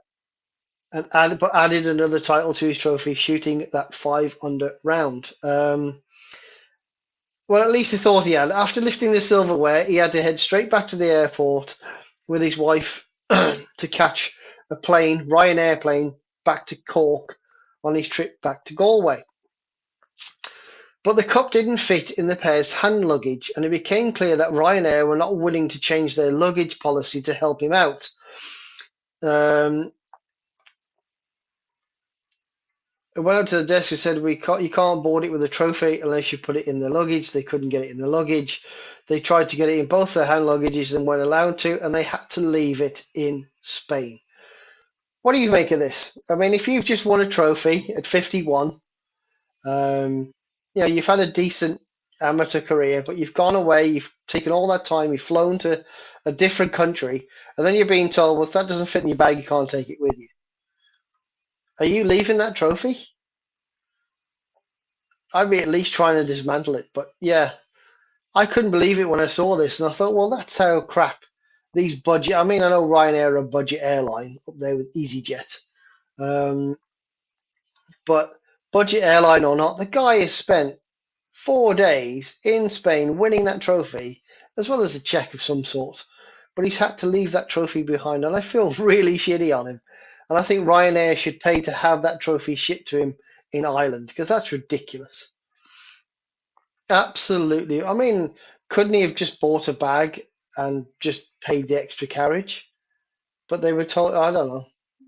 [0.92, 5.30] and added, but added another title to his trophy, shooting that five under round.
[5.42, 6.02] Um,
[7.48, 8.50] well, at least he thought he had.
[8.50, 11.76] After lifting the silverware, he had to head straight back to the airport
[12.28, 14.36] with his wife to catch
[14.70, 17.36] a plane, Ryanair plane, back to Cork
[17.82, 19.22] on his trip back to Galway.
[21.02, 24.50] But the cup didn't fit in the pair's hand luggage, and it became clear that
[24.52, 28.10] Ryanair were not willing to change their luggage policy to help him out.
[29.22, 29.92] Um,
[33.16, 35.42] I went up to the desk and said, "We can't, you can't board it with
[35.42, 38.06] a trophy unless you put it in the luggage." They couldn't get it in the
[38.06, 38.62] luggage.
[39.06, 41.94] They tried to get it in both their hand luggages and weren't allowed to, and
[41.94, 44.20] they had to leave it in Spain.
[45.22, 46.16] What do you make of this?
[46.28, 48.72] I mean, if you've just won a trophy at 51,
[49.66, 50.32] um,
[50.74, 51.80] you know, you've had a decent
[52.20, 55.84] amateur career, but you've gone away, you've taken all that time, you've flown to
[56.26, 59.16] a different country, and then you're being told, well, if that doesn't fit in your
[59.16, 60.28] bag, you can't take it with you.
[61.78, 62.98] Are you leaving that trophy?
[65.32, 67.50] I'd be at least trying to dismantle it, but yeah,
[68.34, 71.24] I couldn't believe it when I saw this, and I thought, well, that's how crap
[71.72, 72.34] these budget.
[72.34, 75.58] I mean, I know Ryanair are a budget airline up there with EasyJet,
[76.18, 76.76] um,
[78.06, 78.39] but
[78.72, 80.78] budget airline or not, the guy has spent
[81.32, 84.22] four days in Spain winning that trophy,
[84.56, 86.04] as well as a check of some sort.
[86.56, 89.80] But he's had to leave that trophy behind, and I feel really shitty on him.
[90.28, 93.16] And I think Ryanair should pay to have that trophy shipped to him
[93.52, 95.28] in Ireland because that's ridiculous.
[96.88, 97.82] Absolutely.
[97.82, 98.34] I mean,
[98.68, 102.70] couldn't he have just bought a bag and just paid the extra carriage?
[103.48, 104.64] But they were told, I don't know.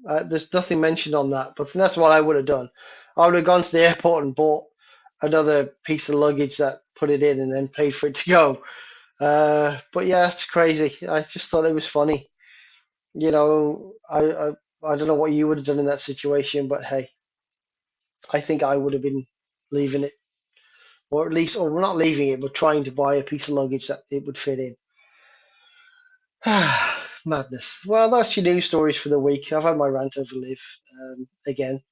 [0.09, 2.69] Uh, there's nothing mentioned on that, but that's what I would have done.
[3.17, 4.67] I would have gone to the airport and bought
[5.23, 8.63] another piece of luggage that put it in and then paid for it to go.
[9.21, 11.07] Uh, but yeah, it's crazy.
[11.09, 12.29] I just thought it was funny.
[13.15, 14.49] You know, I, I
[14.85, 17.11] I don't know what you would have done in that situation, but hey,
[18.33, 19.27] I think I would have been
[19.73, 20.13] leaving it,
[21.11, 23.89] or at least, or not leaving it, but trying to buy a piece of luggage
[23.89, 24.77] that it would fit in.
[27.27, 27.81] Madness.
[27.87, 29.53] Well, that's your news stories for the week.
[29.53, 30.61] I've had my rant over Liv
[31.03, 31.83] um, again.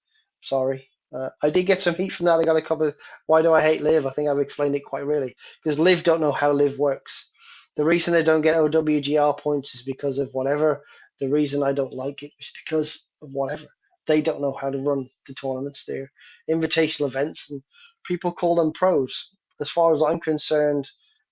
[0.42, 0.89] Sorry.
[1.12, 2.38] Uh, I did get some heat from that.
[2.38, 2.88] I got a couple.
[2.88, 2.96] Of,
[3.27, 4.07] why do I hate Liv?
[4.07, 7.31] I think I've explained it quite really because Liv don't know how Liv works.
[7.77, 10.83] The reason they don't get OWGR points is because of whatever.
[11.20, 13.66] The reason I don't like it is because of whatever.
[14.07, 15.85] They don't know how to run the tournaments.
[15.85, 16.11] They're
[16.49, 17.62] invitational events, and
[18.05, 19.31] people call them pros.
[19.61, 20.88] As far as I'm concerned,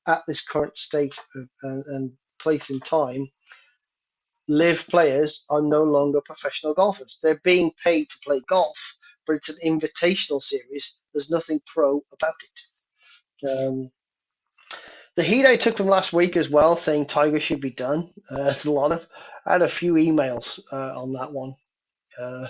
[0.07, 3.29] at this current state of, and, and place in time,
[4.49, 7.19] Liv players are no longer professional golfers.
[7.23, 8.97] They're being paid to play golf,
[9.29, 10.99] but it's an invitational series.
[11.13, 13.49] There's nothing pro about it.
[13.49, 13.91] Um,
[15.15, 18.11] the heat I took from last week as well, saying Tiger should be done.
[18.31, 19.07] Uh, a lot of,
[19.47, 21.55] I had a few emails uh, on that one.
[22.19, 22.49] Uh,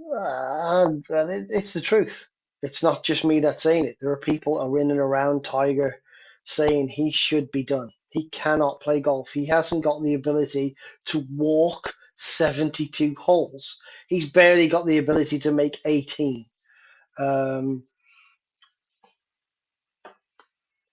[0.00, 2.28] and it, it's the truth.
[2.62, 3.96] It's not just me that's saying it.
[4.00, 6.02] There are people in and around Tiger
[6.44, 7.90] saying he should be done.
[8.10, 9.32] He cannot play golf.
[9.32, 10.74] He hasn't got the ability
[11.06, 13.80] to walk 72 holes.
[14.08, 16.46] He's barely got the ability to make 18.
[17.18, 17.84] Um,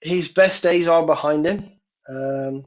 [0.02, 1.60] his best days are behind him.
[2.10, 2.66] Um,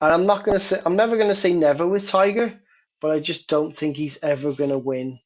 [0.00, 2.54] and I'm not to say, I'm never to say never with Tiger,
[3.00, 5.20] but I just don't think he's ever to win.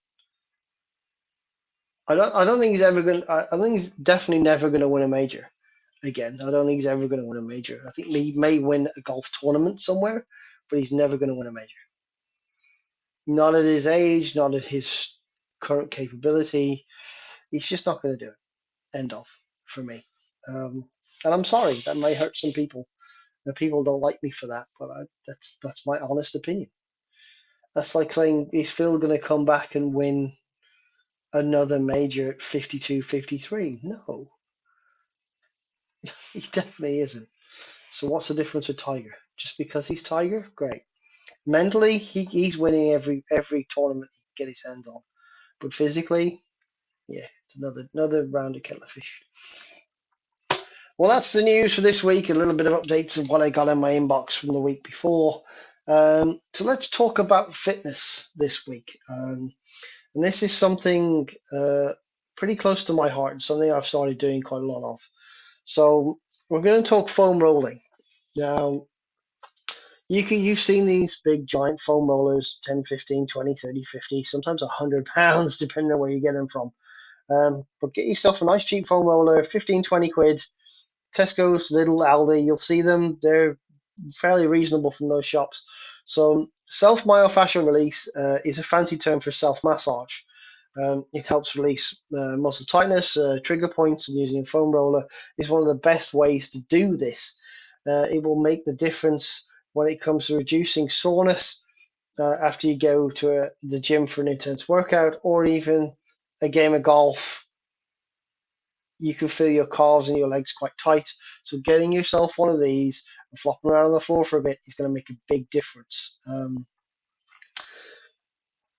[2.09, 4.89] I don't, I don't think he's ever going I, I think he's definitely never to
[4.89, 5.49] win a major
[6.05, 6.41] again.
[6.43, 7.83] I don't think he's ever to win a major.
[7.87, 10.27] I think he may win a golf tournament somewhere,
[10.71, 11.82] but he's never to win a major.
[13.27, 15.17] Not at his age, not at his
[15.63, 16.85] current capability.
[17.51, 18.99] He's just not going to do it.
[18.99, 19.27] End of
[19.67, 20.05] for me.
[20.49, 20.89] Um,
[21.25, 22.87] and I'm sorry that may hurt some people.
[23.47, 26.71] And people don't like me for that, but I, that's that's my honest opinion.
[27.75, 30.33] That's like saying is Phil going to come back and win
[31.33, 33.81] another major at 52, 53?
[33.83, 34.31] No,
[36.33, 37.29] he definitely isn't.
[37.91, 39.15] So what's the difference with Tiger?
[39.37, 40.83] Just because he's Tiger, great.
[41.47, 45.03] Mentally, he, he's winning every every tournament he can get his hands on,
[45.61, 46.41] but physically,
[47.09, 49.23] yeah, it's another another round of killer fish.
[50.99, 52.31] Well, that's the news for this week.
[52.31, 54.85] A little bit of updates of what I got in my inbox from the week
[54.85, 55.43] before.
[55.89, 58.97] Um, so let's talk about fitness this week.
[59.11, 59.53] Um,
[60.15, 61.95] and this is something uh,
[62.37, 65.01] pretty close to my heart, and something I've started doing quite a lot of.
[65.65, 66.19] So
[66.49, 67.81] we're going to talk foam rolling.
[68.37, 68.87] Now,
[70.13, 74.61] you can, you've seen these big giant foam rollers 10, 15, 20, 30, 50, sometimes
[74.61, 76.71] 100 pounds, depending on where you get them from.
[77.31, 80.43] Um, but get yourself a nice cheap foam roller, 15, 20 quid.
[81.17, 83.19] Tesco's, Lidl Aldi, you'll see them.
[83.23, 83.57] They're
[84.13, 85.65] fairly reasonable from those shops.
[86.05, 90.21] So, self myofascial release uh, is a fancy term for self massage.
[90.77, 95.07] Um, it helps release uh, muscle tightness, uh, trigger points, and using a foam roller
[95.39, 97.41] is one of the best ways to do this.
[97.87, 101.63] Uh, it will make the difference when it comes to reducing soreness
[102.19, 105.93] uh, after you go to a, the gym for an intense workout or even
[106.43, 107.47] a game of golf
[109.03, 111.11] you can feel your calves and your legs quite tight.
[111.43, 114.61] So getting yourself one of these and flopping around on the floor for a bit
[114.65, 116.17] is going to make a big difference.
[116.31, 116.67] Um,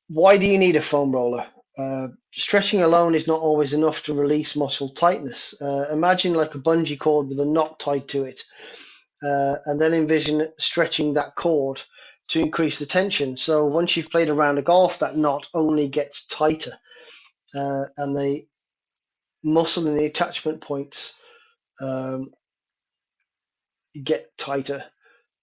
[0.07, 1.45] why do you need a foam roller?
[1.77, 5.61] Uh, stretching alone is not always enough to release muscle tightness.
[5.61, 8.43] Uh, imagine like a bungee cord with a knot tied to it,
[9.23, 11.81] uh, and then envision stretching that cord
[12.29, 13.37] to increase the tension.
[13.37, 16.73] So once you've played around a golf, that knot only gets tighter,
[17.55, 18.43] uh, and the
[19.43, 21.13] muscle and the attachment points
[21.81, 22.31] um,
[24.01, 24.83] get tighter.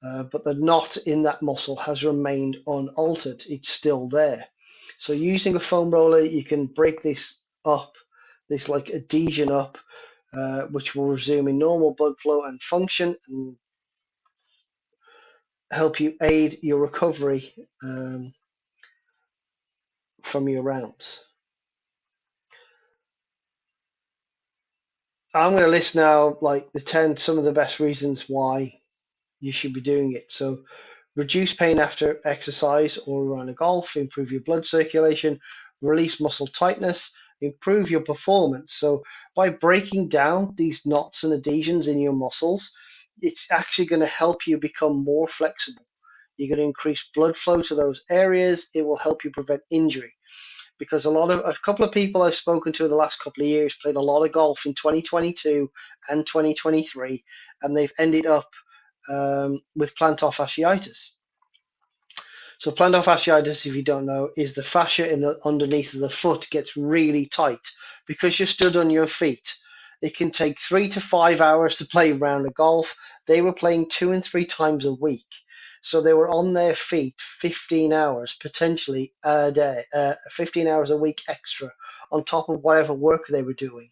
[0.02, 3.44] Uh, but the knot in that muscle has remained unaltered.
[3.48, 4.46] It's still there.
[4.96, 7.96] So using a foam roller, you can break this up,
[8.48, 9.78] this like adhesion up,
[10.32, 13.56] uh, which will resume in normal blood flow and function and
[15.70, 18.34] help you aid your recovery um,
[20.22, 21.24] from your rounds.
[25.32, 28.74] I'm going to list now like the 10, some of the best reasons why
[29.38, 30.32] you should be doing it.
[30.32, 30.64] So
[31.14, 35.40] reduce pain after exercise or around a golf, improve your blood circulation,
[35.80, 38.74] release muscle tightness, improve your performance.
[38.74, 39.04] So
[39.36, 42.72] by breaking down these knots and adhesions in your muscles,
[43.22, 45.86] it's actually going to help you become more flexible.
[46.36, 48.70] You're going to increase blood flow to those areas.
[48.74, 50.14] It will help you prevent injury.
[50.78, 53.42] Because a lot of a couple of people I've spoken to in the last couple
[53.42, 55.70] of years played a lot of golf in 2022
[56.08, 57.22] and 2023,
[57.62, 58.48] and they've ended up
[59.10, 61.10] um, with plantar fasciitis.
[62.60, 66.10] So plantar fasciitis, if you don't know, is the fascia in the underneath of the
[66.10, 67.66] foot gets really tight
[68.06, 69.54] because you're stood on your feet.
[70.02, 72.96] It can take three to five hours to play a round of golf.
[73.26, 75.26] They were playing two and three times a week.
[75.82, 80.96] So they were on their feet 15 hours, potentially a day, uh, 15 hours a
[80.96, 81.72] week extra
[82.12, 83.90] on top of whatever work they were doing.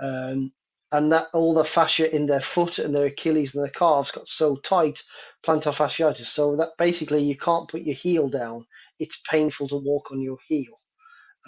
[0.00, 0.52] Um,
[0.92, 4.28] and that all the fascia in their foot and their Achilles and their calves got
[4.28, 5.02] so tight,
[5.44, 6.26] plantar fasciitis.
[6.26, 8.66] So that basically you can't put your heel down.
[8.98, 10.74] It's painful to walk on your heel,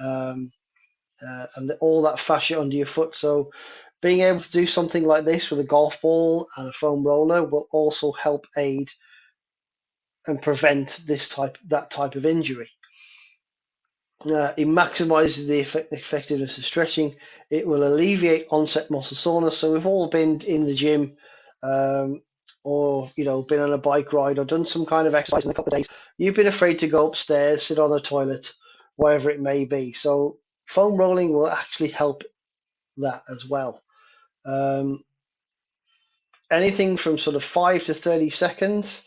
[0.03, 0.53] um,
[1.27, 3.15] uh, and the, all that fascia under your foot.
[3.15, 3.53] So
[4.01, 7.45] being able to do something like this with a golf ball and a foam roller
[7.45, 8.91] will also help aid
[10.27, 12.71] and prevent this type that type of injury.
[14.25, 17.15] Uh, it maximizes the effect, effectiveness of stretching.
[17.51, 19.59] It will alleviate onset muscle soreness.
[19.59, 21.17] So we've all been in the gym,
[21.63, 22.23] um,
[22.65, 25.53] or you know, been on a bike ride or done some kind of exercise in
[25.53, 25.89] a couple of days.
[26.19, 28.53] You've been afraid to go upstairs, sit on the toilet,
[28.97, 29.93] whatever it may be.
[29.93, 30.39] So
[30.69, 32.23] foam rolling will actually help
[32.99, 33.83] that as well.
[34.45, 35.03] Um,
[36.51, 39.05] anything from sort of five to thirty seconds,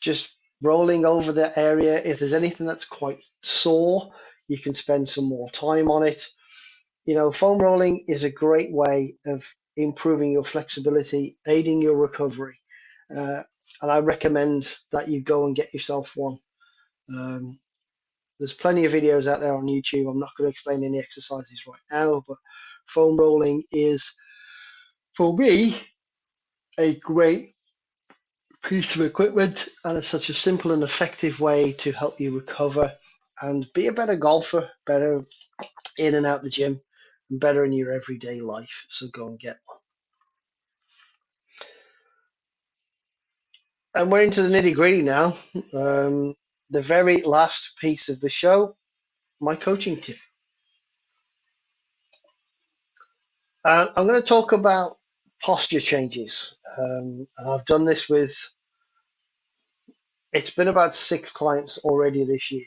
[0.00, 2.00] just rolling over the area.
[2.02, 4.12] If there's anything that's quite sore,
[4.48, 6.26] you can spend some more time on it.
[7.04, 9.44] You know, foam rolling is a great way of
[9.76, 12.60] improving your flexibility, aiding your recovery.
[13.14, 13.42] Uh,
[13.82, 16.38] and I recommend that you go and get yourself one.
[17.12, 17.58] Um,
[18.40, 20.10] there's plenty of videos out there on YouTube.
[20.10, 22.38] I'm not going to explain any exercises right now, but
[22.86, 24.14] foam rolling is,
[25.14, 25.76] for me,
[26.78, 27.50] a great
[28.62, 32.92] piece of equipment and it's such a simple and effective way to help you recover
[33.40, 35.24] and be a better golfer, better
[35.98, 36.80] in and out the gym,
[37.30, 38.86] and better in your everyday life.
[38.90, 39.78] So go and get one.
[43.94, 45.34] And we're into the nitty gritty now.
[45.74, 46.34] Um,
[46.70, 48.76] the very last piece of the show,
[49.40, 50.18] my coaching tip.
[53.64, 54.96] Uh, I'm going to talk about
[55.42, 56.56] posture changes.
[56.78, 58.34] Um, and I've done this with,
[60.32, 62.66] it's been about six clients already this year.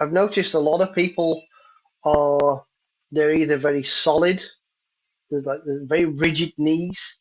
[0.00, 1.42] I've noticed a lot of people
[2.04, 2.64] are,
[3.12, 4.42] they're either very solid,
[5.30, 7.20] like they're very rigid knees.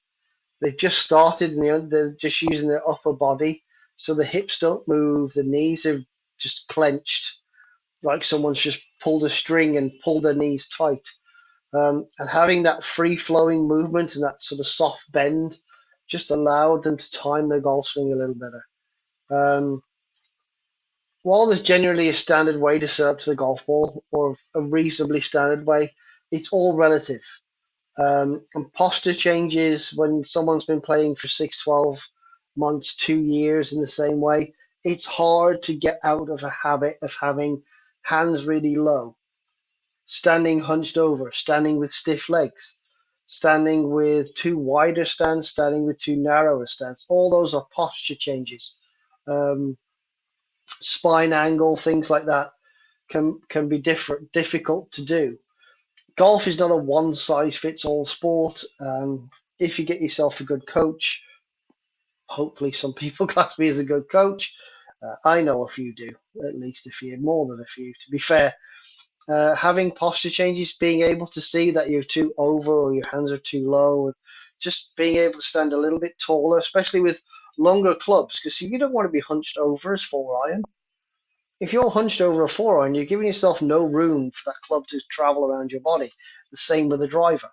[0.62, 3.64] They've just started and they're just using their upper body.
[4.00, 6.02] So the hips don't move, the knees are
[6.40, 7.38] just clenched,
[8.02, 11.06] like someone's just pulled a string and pulled their knees tight.
[11.74, 15.54] Um, and having that free flowing movement and that sort of soft bend
[16.08, 18.66] just allowed them to time their golf swing a little better.
[19.30, 19.84] Um,
[21.24, 25.20] while there's generally a standard way to serve to the golf ball or a reasonably
[25.20, 25.94] standard way,
[26.32, 27.22] it's all relative.
[27.98, 32.10] Um, and posture changes when someone's been playing for 6, 12
[32.60, 34.56] months, two years in the same way.
[34.86, 37.64] It's hard to get out of a habit of having
[38.04, 39.16] hands really low
[40.06, 42.80] standing hunched over, standing with stiff legs,
[43.28, 47.08] standing with too wider stance, standing with too narrower stance.
[47.10, 48.78] All those are posture changes.
[49.28, 49.78] Um,
[50.68, 52.52] spine angle, things like that
[53.12, 55.38] can can be different, difficult to do.
[56.18, 58.64] golf is not a one size fits all sport.
[58.82, 61.24] Um, if you get yourself a good coach,
[62.30, 64.56] hopefully some people class me as a good coach.
[65.02, 66.10] Uh, I know a few do,
[66.48, 67.94] at least a few, more than a few.
[67.94, 68.54] To be fair,
[69.30, 73.32] uh, having posture changes, being able to see that you're too over or your hands
[73.32, 74.12] are too low,
[74.60, 77.22] just being able to stand a little bit taller, especially with
[77.58, 80.64] longer clubs, because you don't want to be hunched over as four iron.
[81.62, 84.88] If you're hunched over a four iron, you're giving yourself no room for that club
[84.88, 86.10] to travel around your body.
[86.52, 87.52] The same with a driver.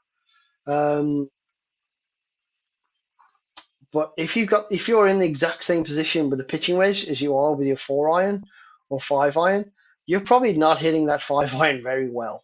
[0.66, 1.28] Um,
[3.92, 7.06] but if you've got if you're in the exact same position with the pitching wedge
[7.08, 8.44] as you are with your four iron
[8.88, 9.72] or five iron,
[10.06, 12.42] you're probably not hitting that five iron very well.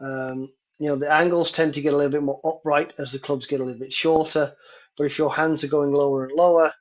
[0.00, 0.48] Um,
[0.78, 3.46] you know the angles tend to get a little bit more upright as the clubs
[3.46, 4.52] get a little bit shorter.
[4.96, 6.72] But if your hands are going lower and lower,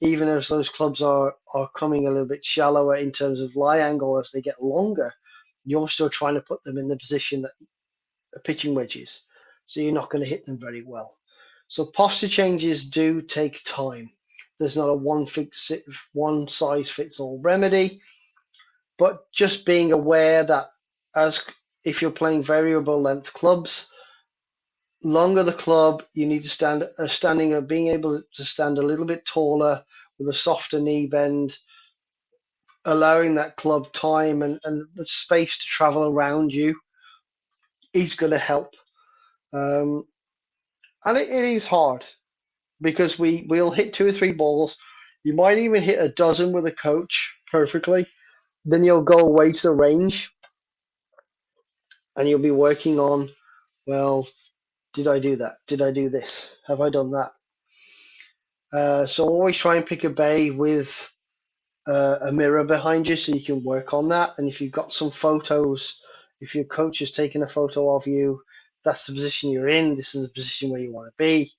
[0.00, 3.78] even as those clubs are are coming a little bit shallower in terms of lie
[3.78, 5.12] angle as they get longer,
[5.64, 7.52] you're still trying to put them in the position that
[8.34, 9.22] a pitching wedge is.
[9.64, 11.12] So you're not going to hit them very well.
[11.70, 14.12] So posture changes do take time.
[14.60, 15.72] There's not a one fix
[16.14, 18.02] one size fits all remedy,
[18.98, 20.66] but just being aware that
[21.16, 21.44] as
[21.84, 23.90] if you're playing variable length clubs,
[25.04, 28.82] longer the club, you need to stand uh, standing or being able to stand a
[28.82, 29.84] little bit taller
[30.18, 31.56] with a softer knee bend,
[32.84, 36.80] allowing that club time and, and space to travel around you
[37.94, 38.74] is going to help.
[39.54, 40.06] Um,
[41.04, 42.04] and it, it is hard
[42.80, 44.76] because we we'll hit two or three balls.
[45.24, 48.06] You might even hit a dozen with a coach perfectly.
[48.64, 50.30] Then you'll go away to the range
[52.16, 53.28] and you'll be working on,
[53.86, 54.28] well,
[54.94, 55.52] did I do that?
[55.66, 56.54] Did I do this?
[56.66, 57.32] Have I done that?
[58.72, 61.12] Uh, so always try and pick a bay with
[61.88, 64.34] uh, a mirror behind you so you can work on that.
[64.38, 66.00] And if you've got some photos,
[66.40, 68.42] if your coach has taken a photo of you,
[68.84, 69.94] that's the position you're in.
[69.94, 71.52] This is the position where you want to be.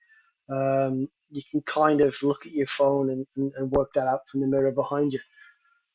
[0.49, 4.27] Um, you can kind of look at your phone and, and, and, work that out
[4.27, 5.19] from the mirror behind you.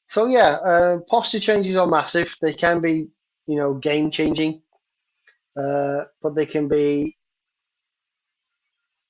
[0.09, 2.37] So yeah, uh, posture changes are massive.
[2.41, 3.09] They can be,
[3.47, 4.63] you know, game changing,
[5.57, 7.17] uh, but they can be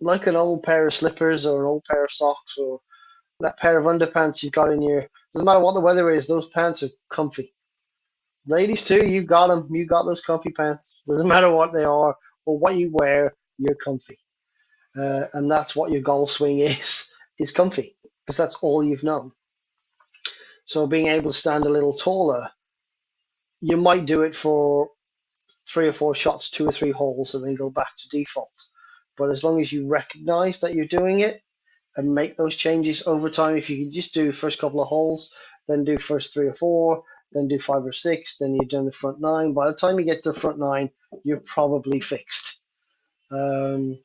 [0.00, 2.80] like an old pair of slippers or an old pair of socks or
[3.40, 5.06] that pair of underpants you've got in your.
[5.32, 7.54] Doesn't matter what the weather is; those pants are comfy.
[8.46, 9.68] Ladies too, you got them.
[9.74, 11.02] You got those comfy pants.
[11.06, 12.16] Doesn't matter what they are
[12.46, 14.16] or what you wear, you're comfy.
[14.98, 19.32] Uh, and that's what your golf swing is, is comfy because that's all you've known.
[20.64, 22.50] So being able to stand a little taller,
[23.60, 24.90] you might do it for
[25.68, 28.52] three or four shots, two or three holes, and then go back to default.
[29.16, 31.40] But as long as you recognize that you're doing it
[31.96, 35.32] and make those changes over time, if you can just do first couple of holes,
[35.68, 38.92] then do first three or four, then do five or six, then you're done the
[38.92, 39.52] front nine.
[39.52, 40.90] By the time you get to the front nine,
[41.24, 42.62] you're probably fixed.
[43.30, 43.98] Um,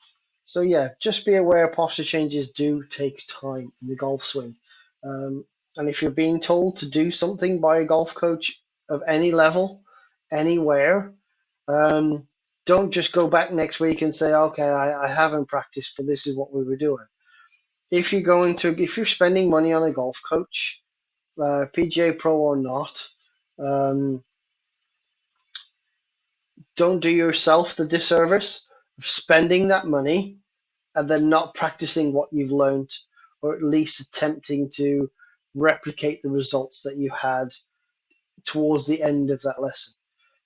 [0.44, 4.56] so yeah, just be aware posture changes do take time in the golf swing.
[5.04, 5.46] Um,
[5.78, 9.84] and if you're being told to do something by a golf coach of any level,
[10.32, 11.14] anywhere,
[11.68, 12.28] um,
[12.66, 16.28] don't just go back next week and say, okay, I, I haven't practiced, but this
[16.28, 17.06] is what we were doing.
[17.90, 20.81] If you're going to, if you're spending money on a golf coach,
[21.40, 23.08] uh, PGA Pro or not,
[23.60, 24.24] um,
[26.78, 28.70] don't do yourself the disservice
[29.00, 30.40] of spending that money
[30.96, 32.90] and then not practicing what you've learned,
[33.42, 35.10] or at least attempting to
[35.56, 37.50] replicate the results that you had
[38.46, 39.94] towards the end of that lesson.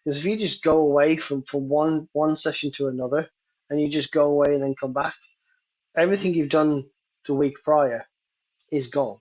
[0.03, 3.29] Because if you just go away from, from one one session to another,
[3.69, 5.15] and you just go away and then come back,
[5.97, 6.85] everything you've done
[7.27, 8.05] the week prior
[8.71, 9.19] is gone.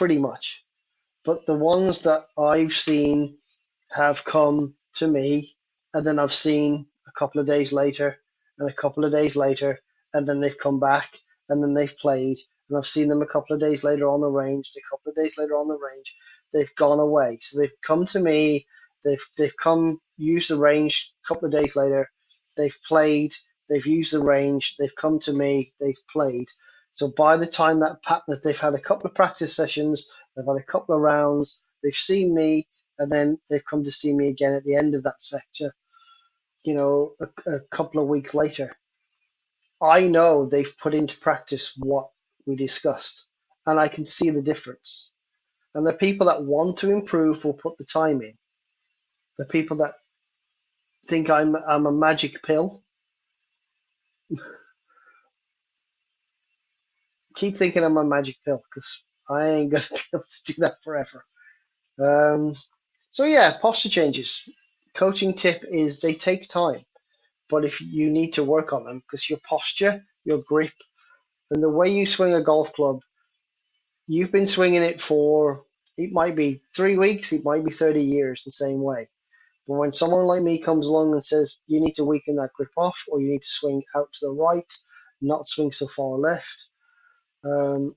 [0.00, 0.64] Pretty much.
[1.26, 3.36] But the ones that I've seen
[3.90, 5.58] have come to me,
[5.92, 8.16] and then I've seen a couple of days later,
[8.58, 9.78] and a couple of days later,
[10.14, 11.18] and then they've come back,
[11.50, 12.38] and then they've played,
[12.70, 15.16] and I've seen them a couple of days later on the range, a couple of
[15.16, 16.16] days later on the range,
[16.54, 17.36] they've gone away.
[17.42, 18.66] So they've come to me,
[19.04, 22.08] they've they've come use the range a couple of days later,
[22.56, 23.34] they've played,
[23.68, 26.48] they've used the range, they've come to me, they've played.
[26.92, 30.56] So by the time that pattern, they've had a couple of practice sessions, they've had
[30.62, 32.68] a couple of rounds, they've seen me,
[32.98, 35.72] and then they've come to see me again at the end of that sector,
[36.64, 38.76] you know, a, a couple of weeks later.
[39.82, 42.10] I know they've put into practice what
[42.46, 43.26] we discussed,
[43.66, 45.12] and I can see the difference.
[45.74, 48.34] And the people that want to improve will put the time in.
[49.38, 49.94] The people that
[51.08, 52.82] think I'm I'm a magic pill
[57.40, 60.82] keep thinking I'm a magic pill because I ain't gonna be able to do that
[60.84, 61.24] forever.
[61.98, 62.54] Um,
[63.08, 64.48] so yeah, posture changes.
[64.94, 66.80] coaching tip is they take time,
[67.48, 70.72] but if you need to work on them because your posture, your grip,
[71.50, 73.00] and the way you swing a golf club,
[74.06, 75.64] you've been swinging it for
[75.96, 79.08] it might be three weeks, it might be 30 years the same way.
[79.66, 82.72] But when someone like me comes along and says you need to weaken that grip
[82.76, 84.72] off, or you need to swing out to the right,
[85.20, 86.69] not swing so far left,
[87.44, 87.94] um,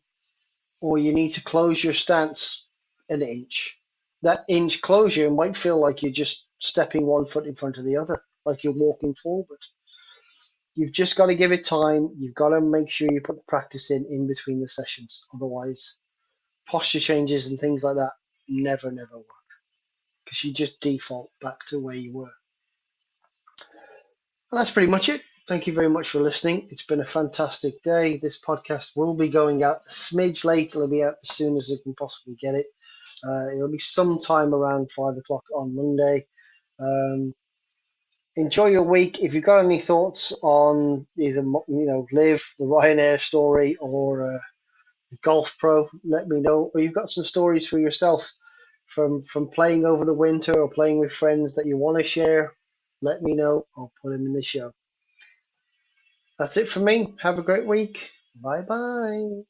[0.82, 2.68] or you need to close your stance
[3.10, 3.80] an inch,
[4.22, 7.98] that inch closure might feel like you're just stepping one foot in front of the
[7.98, 9.60] other, like you're walking forward.
[10.76, 12.10] You've just got to give it time.
[12.18, 15.24] You've got to make sure you put the practice in in between the sessions.
[15.34, 15.98] Otherwise,
[16.68, 18.14] posture changes and things like that
[18.48, 19.28] never, never work
[20.24, 22.34] because you just default back to where you were.
[24.52, 25.22] And that's pretty much it.
[25.46, 26.68] Thank you very much for listening.
[26.72, 28.16] It's been a fantastic day.
[28.16, 30.74] This podcast will be going out a smidge late.
[30.74, 32.68] It'll be out as soon as I can possibly get it.
[33.28, 36.26] Uh, it'll be sometime around five o'clock on Monday.
[36.80, 37.34] Um,
[38.38, 39.20] enjoy your week.
[39.22, 44.40] If you've got any thoughts on either you know Liv the Ryanair story or uh,
[45.24, 46.72] Golf Pro, let me know.
[46.74, 48.32] Or you've got some stories for yourself
[48.86, 52.54] from from playing over the winter or playing with friends that you want to share.
[53.02, 53.66] Let me know.
[53.76, 54.72] I'll put them in the show.
[56.40, 57.16] That's it for me.
[57.22, 58.12] Have a great week.
[58.36, 59.44] Bye bye.